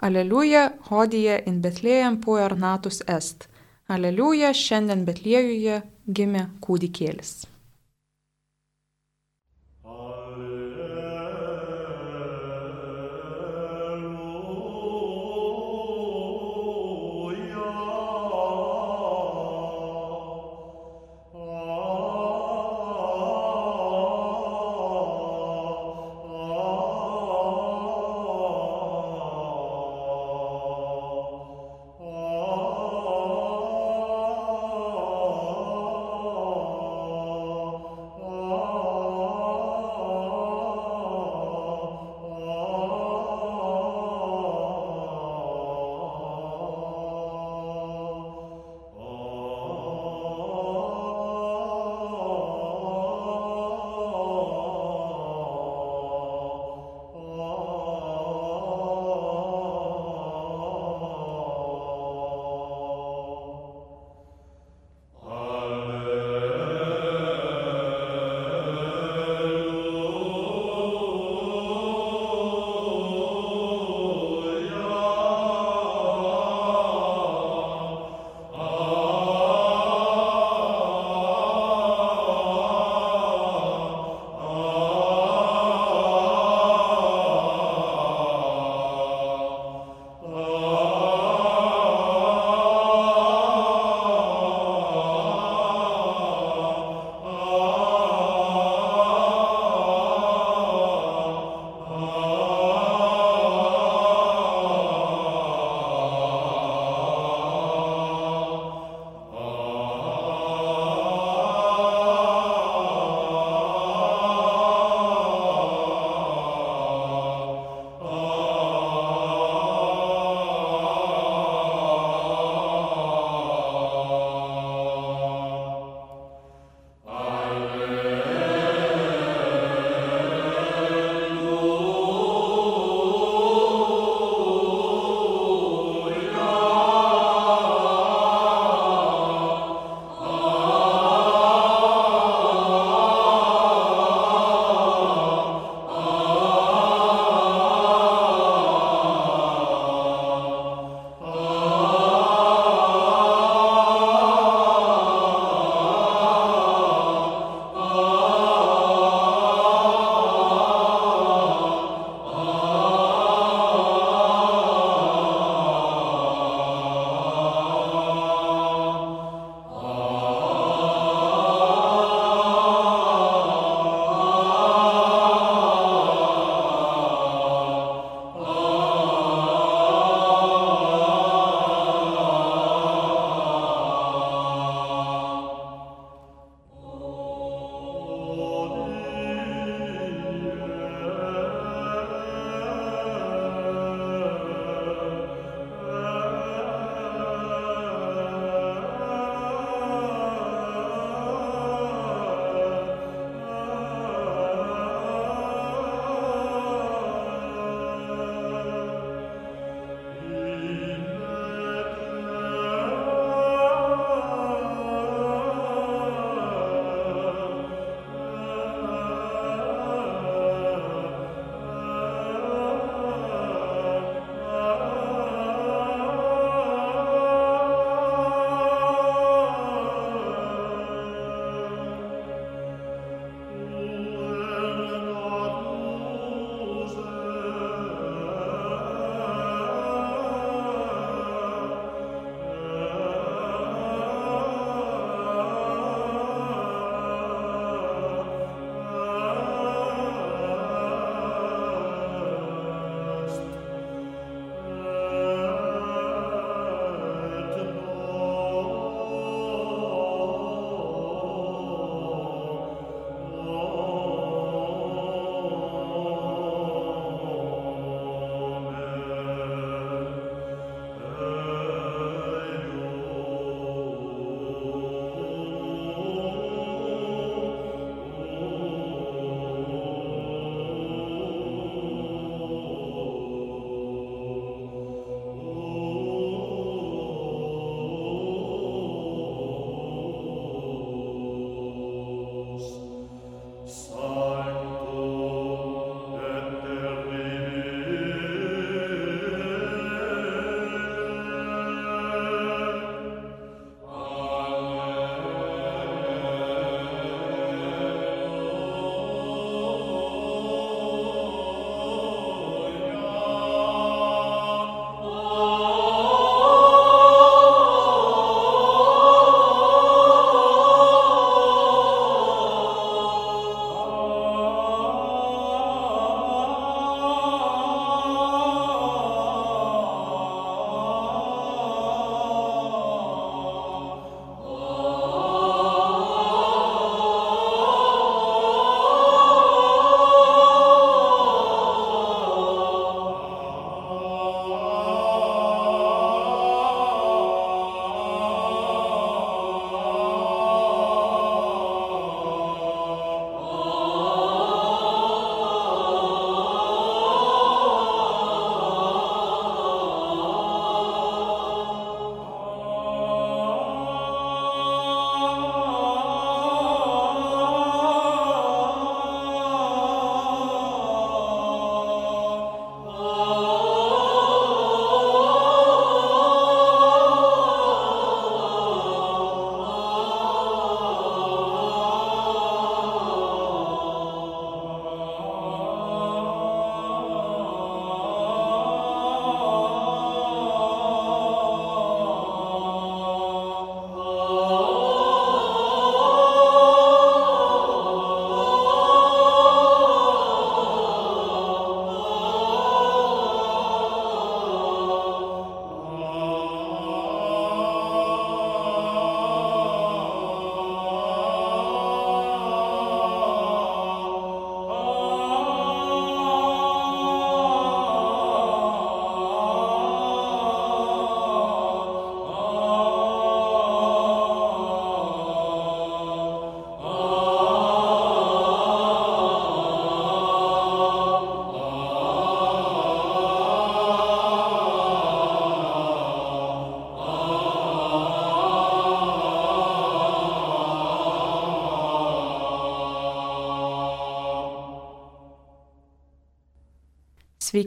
Aleliuja, 0.01 0.71
hodija 0.89 1.37
in 1.45 1.61
Betlėjam 1.61 2.17
puernatus 2.23 3.03
est. 3.05 3.50
Aleliuja, 3.91 4.53
šiandien 4.55 5.03
Betliejuje 5.07 5.81
gimė 6.07 6.45
kūdikėlis. 6.63 7.33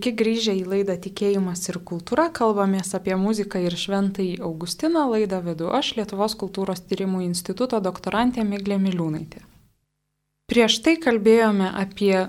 Sveiki 0.05 0.21
grįžę 0.21 0.53
į 0.53 0.65
laidą 0.69 0.95
Tikėjimas 1.01 1.63
ir 1.71 1.79
kultūra. 1.81 2.27
Kalbamės 2.29 2.91
apie 2.93 3.15
muziką 3.17 3.63
ir 3.65 3.73
šventąjį 3.73 4.35
Augustiną. 4.45 5.07
Laidą 5.09 5.39
vedu 5.41 5.71
aš, 5.73 5.95
Lietuvos 5.97 6.35
kultūros 6.37 6.83
tyrimų 6.85 7.23
instituto 7.25 7.81
doktorantė 7.81 8.45
Miglė 8.45 8.77
Miliūnaitė. 8.83 9.41
Prieš 10.53 10.77
tai 10.85 10.99
kalbėjome 11.01 11.71
apie 11.73 12.27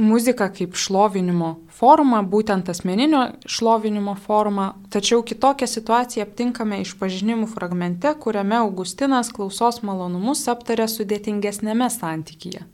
muziką 0.00 0.48
kaip 0.56 0.80
šlovinimo 0.80 1.50
formą, 1.68 2.22
būtent 2.24 2.72
asmeninio 2.72 3.26
šlovinimo 3.44 4.16
formą, 4.24 4.70
tačiau 4.88 5.20
kitokią 5.20 5.68
situaciją 5.68 6.24
aptinkame 6.24 6.80
išpažinimų 6.86 7.50
fragmente, 7.52 8.14
kuriame 8.24 8.56
Augustinas 8.62 9.28
klausos 9.36 9.84
malonumus 9.84 10.48
aptarė 10.48 10.88
sudėtingesnėme 10.88 11.92
santykyje. 11.92 12.64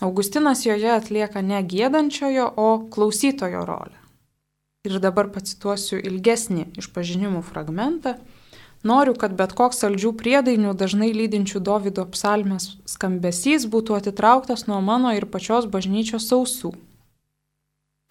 Augustinas 0.00 0.66
joje 0.66 0.90
atlieka 0.92 1.40
ne 1.40 1.62
gėdančiojo, 1.64 2.50
o 2.56 2.88
klausytojo 2.92 3.62
rolę. 3.64 3.96
Ir 4.84 4.98
dabar 5.00 5.30
pacituosiu 5.32 5.96
ilgesnį 5.96 6.66
išpažinimų 6.82 7.40
fragmentą. 7.46 8.18
Noriu, 8.84 9.14
kad 9.16 9.32
bet 9.38 9.54
koks 9.56 9.80
saldžių 9.80 10.12
priedainių 10.20 10.74
dažnai 10.76 11.08
lydinčių 11.16 11.62
Davido 11.64 12.04
psalmės 12.12 12.74
skambesys 12.84 13.64
būtų 13.72 13.96
atitrauktas 13.96 14.66
nuo 14.68 14.82
mano 14.84 15.14
ir 15.16 15.24
pačios 15.32 15.64
bažnyčios 15.64 16.28
sausų. 16.28 16.74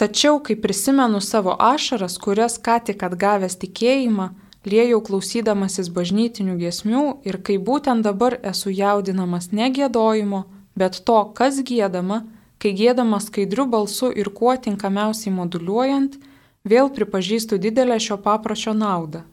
Tačiau, 0.02 0.42
kai 0.42 0.58
prisimenu 0.58 1.22
savo 1.22 1.54
ašaras, 1.54 2.18
kurias 2.18 2.58
ką 2.58 2.80
tik 2.90 3.06
atgavęs 3.06 3.60
tikėjimą, 3.62 4.32
liejau 4.66 5.04
klausydamasis 5.06 5.94
bažnytinių 5.94 6.58
giesmių 6.66 7.06
ir 7.30 7.40
kai 7.46 7.62
būtent 7.62 8.02
dabar 8.10 8.40
esu 8.42 8.74
jaudinamas 8.74 9.54
negėdojimo, 9.54 10.44
bet 10.76 11.02
to, 11.08 11.20
kas 11.38 11.62
gėdama, 11.64 12.24
kai 12.60 12.74
gėdama 12.76 13.20
skaidriu 13.24 13.66
balsu 13.70 14.12
ir 14.12 14.30
kuo 14.30 14.56
tinkamiausiai 14.68 15.34
moduliuojant, 15.36 16.20
vėl 16.66 16.92
pripažįstu 16.92 17.60
didelę 17.62 18.00
šio 18.02 18.18
papročio 18.22 18.74
naudą. 18.74 19.24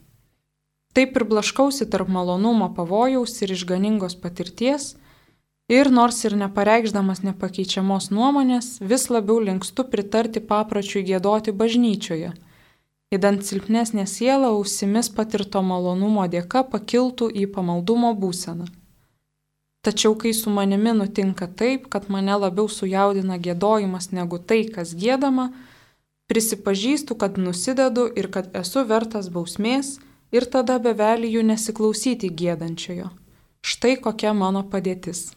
Taip 0.93 1.17
ir 1.17 1.25
blaškausi 1.25 1.87
tarp 1.89 2.11
malonumo 2.13 2.69
pavojaus 2.77 3.39
ir 3.41 3.55
išganingos 3.55 4.15
patirties, 4.21 4.95
ir 5.73 5.89
nors 5.91 6.19
ir 6.29 6.37
nepareikšdamas 6.37 7.23
nepakeičiamos 7.25 8.11
nuomonės, 8.13 8.77
vis 8.81 9.09
labiau 9.09 9.41
linkstu 9.41 9.87
pritarti 9.89 10.43
papročiui 10.53 11.07
gėdoti 11.09 11.57
bažnyčioje, 11.57 12.35
įdant 13.17 13.49
silpnesnė 13.49 14.05
siela 14.05 14.53
ausimis 14.53 15.09
patirto 15.17 15.65
malonumo 15.65 16.29
dėka 16.29 16.67
pakiltų 16.69 17.33
į 17.33 17.49
pamaldumo 17.57 18.13
būseną. 18.13 18.69
Tačiau 19.83 20.15
kai 20.15 20.31
su 20.31 20.51
manimi 20.51 20.93
nutinka 20.95 21.49
taip, 21.59 21.89
kad 21.91 22.07
mane 22.07 22.37
labiau 22.39 22.69
sujaudina 22.71 23.39
gėdojimas 23.43 24.13
negu 24.15 24.39
tai, 24.39 24.63
kas 24.71 24.95
gėdama, 24.95 25.49
prisipažįstu, 26.31 27.17
kad 27.19 27.39
nusidedu 27.39 28.07
ir 28.15 28.31
kad 28.31 28.55
esu 28.55 28.85
vertas 28.87 29.27
bausmės 29.35 29.97
ir 30.31 30.47
tada 30.55 30.79
bevelyjų 30.79 31.43
nesiklausyti 31.51 32.31
gėdančiojo. 32.31 33.11
Štai 33.63 33.97
kokia 34.05 34.33
mano 34.35 34.63
padėtis. 34.63 35.33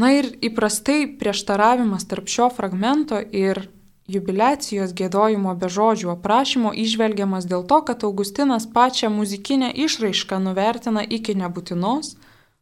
Na 0.00 0.14
ir 0.16 0.30
įprastai 0.38 1.04
prieštaravimas 1.20 2.06
tarp 2.08 2.30
šio 2.30 2.48
fragmento 2.54 3.18
ir 3.20 3.66
jubilecijos 4.10 4.94
gėdojimo 4.96 5.52
be 5.58 5.68
žodžių 5.74 6.14
aprašymo 6.14 6.72
išvelgiamas 6.86 7.50
dėl 7.50 7.66
to, 7.70 7.82
kad 7.86 8.06
Augustinas 8.06 8.70
pačią 8.78 9.10
muzikinę 9.12 9.68
išraišką 9.86 10.38
nuvertina 10.46 11.04
iki 11.18 11.34
nebūtinos, 11.42 12.14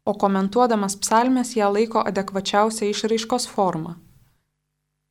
o 0.09 0.14
komentuodamas 0.25 0.97
psalmės 1.05 1.55
ją 1.61 1.68
laiko 1.77 2.03
adekvačiausia 2.11 2.88
išraiškos 2.88 3.49
forma. 3.53 3.99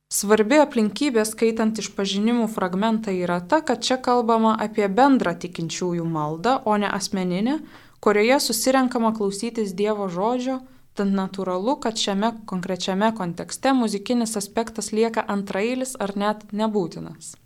Svarbi 0.08 0.56
aplinkybė 0.56 1.22
skaitant 1.28 1.78
išpažinimų 1.82 2.46
fragmentą 2.48 3.12
yra 3.12 3.42
ta, 3.50 3.60
kad 3.60 3.82
čia 3.84 3.98
kalbama 4.06 4.54
apie 4.66 4.86
bendrą 4.88 5.34
tikinčiųjų 5.42 6.06
maldą, 6.08 6.54
o 6.64 6.76
ne 6.80 6.88
asmeninę, 6.98 7.58
kurioje 8.00 8.38
susirenkama 8.40 9.12
klausytis 9.18 9.74
Dievo 9.76 10.08
žodžio, 10.08 10.62
tad 10.96 11.12
natūralu, 11.12 11.76
kad 11.84 12.00
šiame 12.00 12.32
konkrečiame 12.48 13.12
kontekste 13.20 13.74
muzikinis 13.76 14.32
aspektas 14.40 14.90
lieka 14.96 15.26
antrailis 15.36 15.94
ar 16.00 16.16
net 16.16 16.48
nebūtinas. 16.62 17.36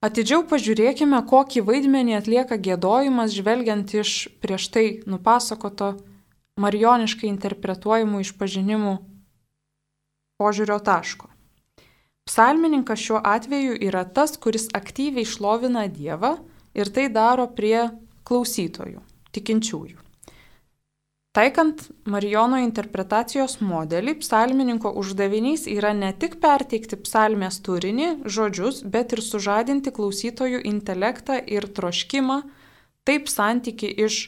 Atidžiau 0.00 0.46
pažiūrėkime, 0.48 1.18
kokį 1.28 1.60
vaidmenį 1.66 2.14
atlieka 2.16 2.56
gėdojimas, 2.56 3.34
žvelgiant 3.36 3.92
iš 3.92 4.30
prieš 4.40 4.70
tai 4.72 4.84
nupasakoto 5.04 5.90
marioniškai 6.60 7.28
interpretuojamų 7.28 8.22
išpažinimų 8.24 8.94
požiūrio 10.40 10.78
taško. 10.80 11.28
Psalmininkas 12.24 13.02
šiuo 13.02 13.20
atveju 13.20 13.76
yra 13.90 14.06
tas, 14.08 14.38
kuris 14.40 14.70
aktyviai 14.76 15.28
šlovina 15.28 15.84
Dievą 15.92 16.38
ir 16.72 16.88
tai 16.88 17.10
daro 17.12 17.50
prie 17.52 17.90
klausytojų, 18.24 19.04
tikinčiųjų. 19.36 20.09
Taikant 21.30 21.84
Marijono 22.10 22.58
interpretacijos 22.58 23.60
modelį, 23.62 24.16
psalmininko 24.18 24.90
uždavinys 24.98 25.68
yra 25.70 25.92
ne 25.94 26.08
tik 26.10 26.40
perteikti 26.42 26.98
psalmės 27.04 27.60
turinį, 27.62 28.08
žodžius, 28.26 28.80
bet 28.82 29.14
ir 29.14 29.22
sužadinti 29.22 29.92
klausytojų 29.94 30.64
intelektą 30.72 31.38
ir 31.46 31.68
troškimą, 31.76 32.40
taip 33.06 33.30
santyki 33.30 33.92
iš 34.06 34.18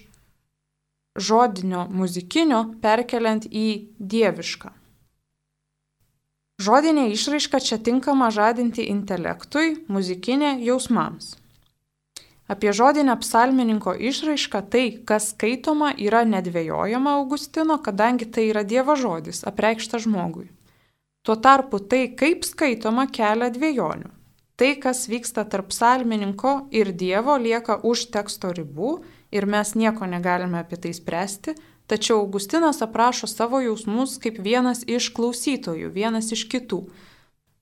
žodinio 1.19 1.88
muzikinio 1.91 2.62
perkeliant 2.87 3.51
į 3.51 3.67
dievišką. 3.99 4.71
Žodinė 6.62 7.11
išraiška 7.11 7.59
čia 7.67 7.83
tinkama 7.83 8.31
žadinti 8.31 8.87
intelektui, 8.87 9.81
muzikinė 9.91 10.61
jausmams. 10.62 11.35
Apie 12.53 12.73
žodinę 12.77 13.15
psalmininko 13.17 13.95
išraišką 13.97 14.61
tai, 14.73 14.87
kas 15.09 15.31
skaitoma, 15.33 15.93
yra 15.97 16.21
nedvėjojama 16.29 17.15
Augustino, 17.21 17.79
kadangi 17.81 18.27
tai 18.29 18.51
yra 18.51 18.61
Dievo 18.69 18.97
žodis, 18.99 19.41
apreikšta 19.49 20.01
žmogui. 20.05 20.51
Tuo 21.25 21.37
tarpu 21.47 21.81
tai, 21.81 22.03
kaip 22.19 22.45
skaitoma, 22.45 23.07
kelia 23.09 23.49
dviejonių. 23.55 24.11
Tai, 24.61 24.71
kas 24.85 25.07
vyksta 25.09 25.47
tarp 25.49 25.71
psalmininko 25.73 26.53
ir 26.77 26.93
Dievo, 26.93 27.38
lieka 27.41 27.79
už 27.88 28.11
teksto 28.12 28.53
ribų 28.53 28.99
ir 29.33 29.49
mes 29.49 29.73
nieko 29.73 30.05
negalime 30.11 30.61
apie 30.61 30.77
tai 30.77 30.93
spręsti, 30.93 31.55
tačiau 31.88 32.21
Augustinas 32.21 32.83
aprašo 32.85 33.31
savo 33.31 33.62
jausmus 33.65 34.19
kaip 34.21 34.43
vienas 34.45 34.85
iš 34.85 35.09
klausytojų, 35.17 35.88
vienas 35.97 36.29
iš 36.37 36.45
kitų 36.53 36.83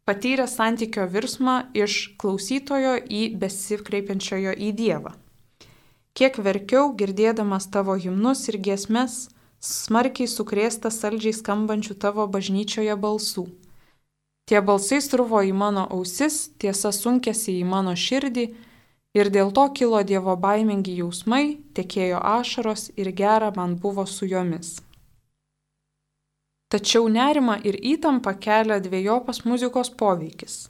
patyrė 0.08 0.46
santykio 0.50 1.06
virsmą 1.10 1.56
iš 1.76 2.16
klausytojo 2.20 2.96
į 3.04 3.22
besikreipiančiojo 3.40 4.54
į 4.56 4.70
Dievą. 4.76 5.14
Kiek 6.14 6.38
verkiau, 6.42 6.90
girdėdamas 6.98 7.68
tavo 7.70 7.94
himnus 7.94 8.48
ir 8.50 8.58
giesmes, 8.58 9.28
smarkiai 9.60 10.28
sukrėsta 10.28 10.90
saldžiai 10.90 11.36
skambančių 11.36 11.94
tavo 12.02 12.26
bažnyčioje 12.26 12.96
balsų. 12.96 13.46
Tie 14.50 14.58
balsai 14.66 14.98
struvo 15.04 15.44
į 15.46 15.52
mano 15.54 15.86
ausis, 15.94 16.48
tiesa 16.58 16.90
sunkėsi 16.90 17.54
į 17.60 17.64
mano 17.70 17.94
širdį 17.94 18.48
ir 19.14 19.30
dėl 19.30 19.54
to 19.54 19.68
kilo 19.78 20.02
Dievo 20.02 20.34
baimingi 20.34 20.96
jausmai, 20.98 21.60
tekėjo 21.78 22.18
ašaros 22.18 22.90
ir 22.96 23.12
gera 23.14 23.52
man 23.54 23.76
buvo 23.78 24.06
su 24.10 24.26
jomis. 24.26 24.80
Tačiau 26.70 27.09
nerima 27.11 27.56
ir 27.66 27.76
įtampa 27.83 28.37
kelia 28.38 28.78
dviejopas 28.83 29.42
muzikos 29.44 29.90
poveikis. 29.90 30.68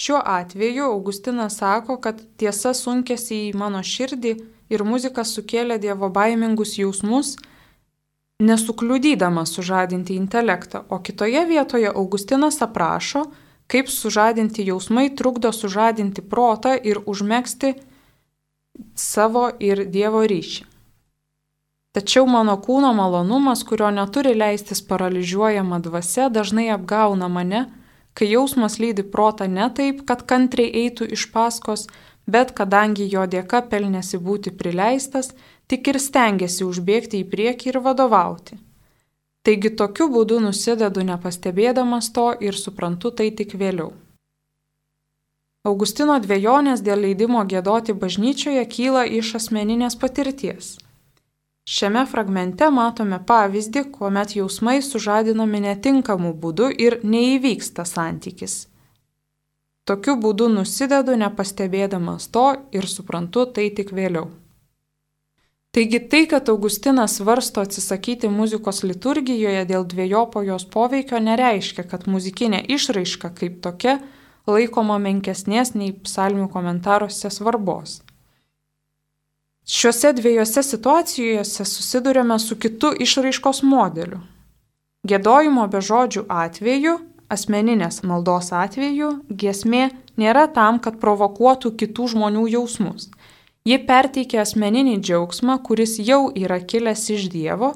Šiuo 0.00 0.20
atveju 0.24 0.84
Augustinas 0.90 1.58
sako, 1.60 1.96
kad 2.00 2.20
tiesa 2.40 2.72
sunkėsi 2.76 3.46
į 3.48 3.56
mano 3.60 3.82
širdį 3.84 4.32
ir 4.72 4.84
muzika 4.84 5.24
sukėlė 5.24 5.78
dievo 5.80 6.08
baimingus 6.12 6.76
jausmus, 6.80 7.36
nesukliudydama 8.40 9.46
sužadinti 9.48 10.16
intelektą, 10.16 10.84
o 10.88 10.98
kitoje 11.00 11.44
vietoje 11.48 11.92
Augustinas 11.92 12.60
aprašo, 12.64 13.24
kaip 13.72 13.88
sužadinti 13.88 14.66
jausmai 14.66 15.10
trukdo 15.16 15.52
sužadinti 15.52 16.22
protą 16.22 16.76
ir 16.76 17.00
užmėgsti 17.06 17.74
savo 18.94 19.48
ir 19.60 19.86
Dievo 19.90 20.22
ryšį. 20.28 20.75
Tačiau 21.96 22.26
mano 22.28 22.58
kūno 22.60 22.90
malonumas, 22.92 23.62
kurio 23.64 23.88
neturi 23.88 24.34
leistis 24.36 24.82
paralyžiuojama 24.84 25.78
dvasia, 25.80 26.26
dažnai 26.28 26.66
apgauna 26.74 27.30
mane, 27.32 27.62
kai 28.12 28.28
jausmas 28.28 28.76
lydi 28.82 29.04
protą 29.14 29.46
ne 29.48 29.70
taip, 29.78 30.02
kad 30.10 30.26
kantriai 30.28 30.68
eitų 30.82 31.08
iš 31.16 31.24
paskos, 31.32 31.86
bet 32.28 32.52
kadangi 32.58 33.08
jo 33.14 33.24
dėka 33.24 33.62
pelnėsi 33.72 34.20
būti 34.28 34.52
prileistas, 34.60 35.32
tik 35.72 35.88
ir 35.88 36.02
stengiasi 36.08 36.68
užbėgti 36.68 37.24
į 37.24 37.30
priekį 37.32 37.72
ir 37.72 37.82
vadovauti. 37.88 38.60
Taigi 39.40 39.72
tokiu 39.80 40.12
būdu 40.12 40.44
nusidedu 40.44 41.00
nepastebėdamas 41.14 42.12
to 42.12 42.30
ir 42.44 42.60
suprantu 42.60 43.16
tai 43.20 43.30
tik 43.40 43.56
vėliau. 43.56 43.94
Augustino 45.64 46.20
dviejonės 46.20 46.84
dėl 46.84 47.08
leidimo 47.08 47.40
gėdoti 47.48 47.96
bažnyčioje 48.04 48.66
kyla 48.68 49.08
iš 49.20 49.38
asmeninės 49.40 49.96
patirties. 49.96 50.76
Šiame 51.66 52.04
fragmente 52.06 52.68
matome 52.70 53.18
pavyzdį, 53.26 53.88
kuomet 53.90 54.36
jausmai 54.36 54.78
sužadinami 54.86 55.64
netinkamu 55.64 56.30
būdu 56.42 56.70
ir 56.86 57.00
neįvyksta 57.02 57.82
santykis. 57.82 58.54
Tokiu 59.86 60.14
būdu 60.22 60.46
nusidedu 60.50 61.16
nepastebėdamas 61.18 62.30
to 62.30 62.46
ir 62.70 62.86
suprantu 62.90 63.48
tai 63.58 63.66
tik 63.74 63.90
vėliau. 63.98 64.30
Taigi 65.74 66.00
tai, 66.10 66.22
kad 66.30 66.48
Augustinas 66.48 67.18
svarsto 67.18 67.60
atsisakyti 67.66 68.30
muzikos 68.32 68.84
liturgijoje 68.86 69.66
dėl 69.66 69.84
dviejopo 69.90 70.46
jos 70.46 70.64
poveikio, 70.70 71.18
nereiškia, 71.18 71.84
kad 71.90 72.06
muzikinė 72.06 72.62
išraiška 72.78 73.34
kaip 73.42 73.58
tokia 73.66 73.98
laikoma 74.46 75.02
menkesnės 75.02 75.74
nei 75.74 75.92
psalmių 75.92 76.46
komentaruose 76.54 77.34
svarbos. 77.34 78.00
Šiuose 79.66 80.12
dviejose 80.14 80.62
situacijose 80.62 81.64
susidurėme 81.66 82.38
su 82.38 82.54
kitu 82.54 82.92
išraiškos 83.02 83.64
modeliu. 83.66 84.20
Gėdojimo 85.10 85.64
be 85.70 85.80
žodžių 85.82 86.22
atveju, 86.30 86.92
asmeninės 87.34 88.04
maldos 88.06 88.52
atveju, 88.54 89.08
giesmė 89.26 89.88
nėra 90.22 90.46
tam, 90.54 90.78
kad 90.78 91.00
provokuotų 91.02 91.72
kitų 91.80 92.06
žmonių 92.12 92.44
jausmus. 92.52 93.08
Ji 93.66 93.80
perteikia 93.88 94.44
asmeninį 94.44 95.00
džiaugsmą, 95.02 95.58
kuris 95.66 95.96
jau 95.98 96.28
yra 96.30 96.60
kilęs 96.62 97.02
iš 97.16 97.26
Dievo 97.32 97.72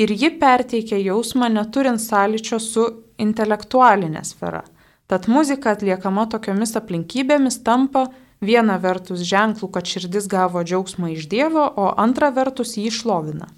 ir 0.00 0.14
ji 0.16 0.30
perteikia 0.40 0.96
jausmą 0.96 1.50
neturint 1.52 2.00
sąlyčio 2.00 2.56
su 2.56 2.86
intelektualinė 3.20 4.24
sfera. 4.24 4.62
Tad 5.08 5.28
muzika 5.28 5.76
atliekama 5.76 6.24
tokiomis 6.32 6.72
aplinkybėmis 6.80 7.60
tampa 7.68 8.06
viena 8.40 8.78
vertus 8.78 9.22
ženklų, 9.26 9.70
kad 9.74 9.86
širdis 9.86 10.28
gavo 10.30 10.62
džiaugsmą 10.64 11.14
iš 11.14 11.28
Dievo, 11.30 11.64
o 11.64 11.92
antra 11.96 12.30
vertus 12.34 12.76
jį 12.78 12.90
šlovina. 12.94 13.48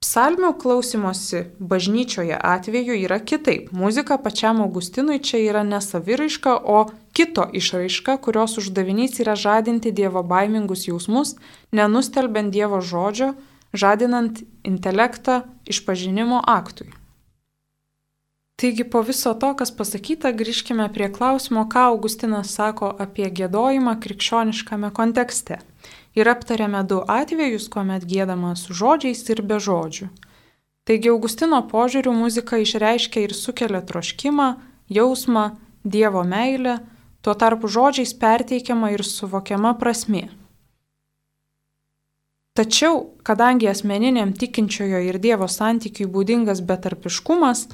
Psalmių 0.00 0.54
klausimosi 0.56 1.42
bažnyčioje 1.60 2.32
atveju 2.34 2.94
yra 3.04 3.18
kitaip. 3.20 3.68
Muzika 3.76 4.16
pačiam 4.18 4.62
Augustinui 4.64 5.18
čia 5.20 5.42
yra 5.44 5.60
ne 5.62 5.78
saviraiška, 5.84 6.54
o 6.64 6.86
kito 7.12 7.44
išraiška, 7.52 8.16
kurios 8.24 8.56
uždavinys 8.62 9.20
yra 9.20 9.36
žadinti 9.36 9.92
Dievo 9.92 10.22
baimingus 10.24 10.86
jausmus, 10.88 11.34
nenustelbent 11.76 12.48
Dievo 12.56 12.80
žodžio, 12.80 13.34
žadinant 13.76 14.40
intelektą 14.64 15.42
išpažinimo 15.68 16.40
aktui. 16.48 16.88
Taigi 18.60 18.84
po 18.84 19.00
viso 19.00 19.30
to, 19.40 19.54
kas 19.56 19.70
pasakyta, 19.72 20.34
grįžkime 20.36 20.84
prie 20.92 21.06
klausimo, 21.08 21.62
ką 21.64 21.86
Augustinas 21.94 22.50
sako 22.52 22.90
apie 23.04 23.30
gėdojimą 23.38 23.94
krikščioniškame 24.04 24.90
kontekste. 24.98 25.62
Ir 26.12 26.28
aptarėme 26.28 26.82
du 26.90 26.98
atvejus, 27.14 27.70
kuomet 27.72 28.04
gėdama 28.04 28.52
su 28.60 28.76
žodžiais 28.76 29.24
ir 29.32 29.40
be 29.48 29.56
žodžių. 29.68 30.10
Taigi 30.84 31.08
Augustino 31.14 31.62
požiūrių 31.72 32.12
muzika 32.20 32.60
išreiškia 32.60 33.24
ir 33.24 33.36
sukelia 33.40 33.80
troškimą, 33.80 34.50
jausmą, 34.92 35.48
Dievo 35.84 36.20
meilę, 36.28 36.78
tuo 37.24 37.32
tarpu 37.32 37.68
žodžiais 37.68 38.12
perteikiama 38.12 38.92
ir 38.92 39.00
suvokiama 39.00 39.72
prasmė. 39.80 40.26
Tačiau, 42.52 43.06
kadangi 43.24 43.72
asmeniniam 43.72 44.34
tikinčiojo 44.36 45.00
ir 45.08 45.16
Dievo 45.16 45.48
santykiui 45.48 46.12
būdingas 46.12 46.60
betarpiškumas, 46.60 47.70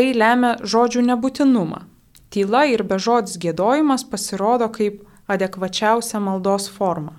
Tai 0.00 0.14
lemia 0.16 0.54
žodžių 0.64 1.02
nebūtinumą. 1.04 1.78
Tyla 2.32 2.62
ir 2.72 2.80
bežodis 2.88 3.34
gėdojimas 3.42 4.06
pasirodo 4.08 4.70
kaip 4.72 5.02
adekvačiausia 5.28 6.16
maldos 6.24 6.70
forma. 6.72 7.18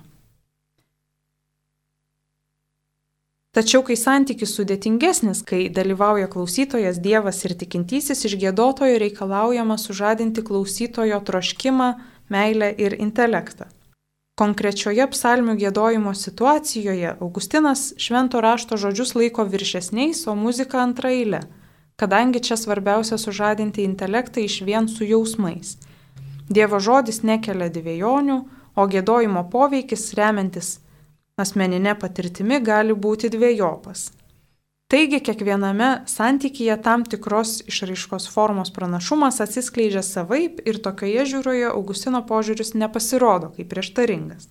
Tačiau, 3.54 3.84
kai 3.86 3.94
santykis 4.00 4.56
sudėtingesnis, 4.58 5.44
kai 5.46 5.68
dalyvauja 5.70 6.26
klausytojas, 6.34 6.98
Dievas 7.06 7.44
ir 7.46 7.54
tikintysis, 7.62 8.24
iš 8.26 8.34
gėdotojo 8.42 8.98
reikalaujama 9.04 9.78
sužadinti 9.78 10.42
klausytojo 10.42 11.22
troškimą, 11.22 11.88
meilę 12.34 12.74
ir 12.82 12.98
intelektą. 12.98 13.70
Konkrečioje 14.34 15.06
psalmių 15.14 15.54
gėdojimo 15.62 16.18
situacijoje 16.18 17.14
Augustinas 17.20 17.92
švento 17.94 18.42
rašto 18.42 18.74
žodžius 18.74 19.14
laiko 19.14 19.46
viršesniais, 19.46 20.26
o 20.26 20.34
muziką 20.34 20.82
antrailę 20.90 21.46
kadangi 21.96 22.40
čia 22.40 22.56
svarbiausia 22.56 23.18
sužadinti 23.18 23.84
intelektą 23.84 24.40
iš 24.44 24.60
vien 24.66 24.88
su 24.88 25.04
jausmais. 25.04 25.76
Dievo 26.48 26.80
žodis 26.80 27.22
nekelia 27.22 27.68
dviejonių, 27.72 28.38
o 28.76 28.88
gėdojimo 28.88 29.44
poveikis 29.52 30.12
remiantis 30.16 30.78
asmeninė 31.40 31.94
patirtimi 32.00 32.60
gali 32.64 32.94
būti 32.94 33.30
dviejopas. 33.32 34.10
Taigi 34.92 35.22
kiekviename 35.24 36.02
santykyje 36.04 36.74
tam 36.84 37.04
tikros 37.08 37.62
išraiškos 37.70 38.26
formos 38.28 38.72
pranašumas 38.76 39.40
atsiskleidžia 39.40 40.02
savaip 40.04 40.60
ir 40.68 40.82
tokioje 40.84 41.24
žiūroje 41.30 41.70
Augustino 41.70 42.20
požiūris 42.28 42.74
nepasirodo 42.76 43.48
kaip 43.56 43.70
prieštaringas. 43.72 44.50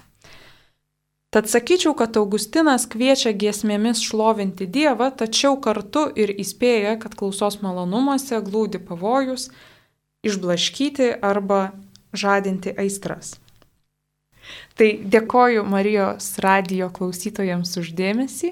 Tad 1.32 1.48
sakyčiau, 1.48 1.94
kad 1.96 2.18
Augustinas 2.20 2.84
kviečia 2.92 3.32
giesmėmis 3.32 4.02
šlovinti 4.04 4.66
Dievą, 4.68 5.14
tačiau 5.16 5.56
kartu 5.64 6.10
ir 6.20 6.34
įspėja, 6.44 6.98
kad 7.00 7.16
klausos 7.16 7.62
malonumuose 7.64 8.42
glūdi 8.44 8.82
pavojus 8.84 9.48
išblaškyti 10.28 11.08
arba 11.24 11.72
žadinti 12.12 12.74
aistras. 12.76 13.38
Tai 14.76 14.90
dėkoju 15.14 15.64
Marijos 15.72 16.34
radijo 16.44 16.90
klausytojams 16.92 17.78
uždėmesį. 17.80 18.52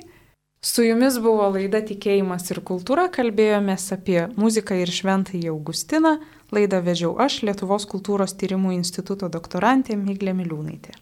Su 0.63 0.87
jumis 0.87 1.19
buvo 1.23 1.49
laida 1.51 1.83
Tikėjimas 1.83 2.47
ir 2.51 2.63
kultūra, 2.63 3.09
kalbėjomės 3.11 3.89
apie 3.95 4.21
muziką 4.39 4.79
ir 4.79 4.91
šventąjį 4.91 5.51
Augustiną. 5.51 6.15
Laidą 6.55 6.79
vedžiau 6.87 7.13
aš, 7.19 7.41
Lietuvos 7.43 7.83
kultūros 7.91 8.39
tyrimų 8.39 8.77
instituto 8.79 9.27
doktorantė 9.27 9.99
Miglė 9.99 10.35
Miliūnaitė. 10.39 10.95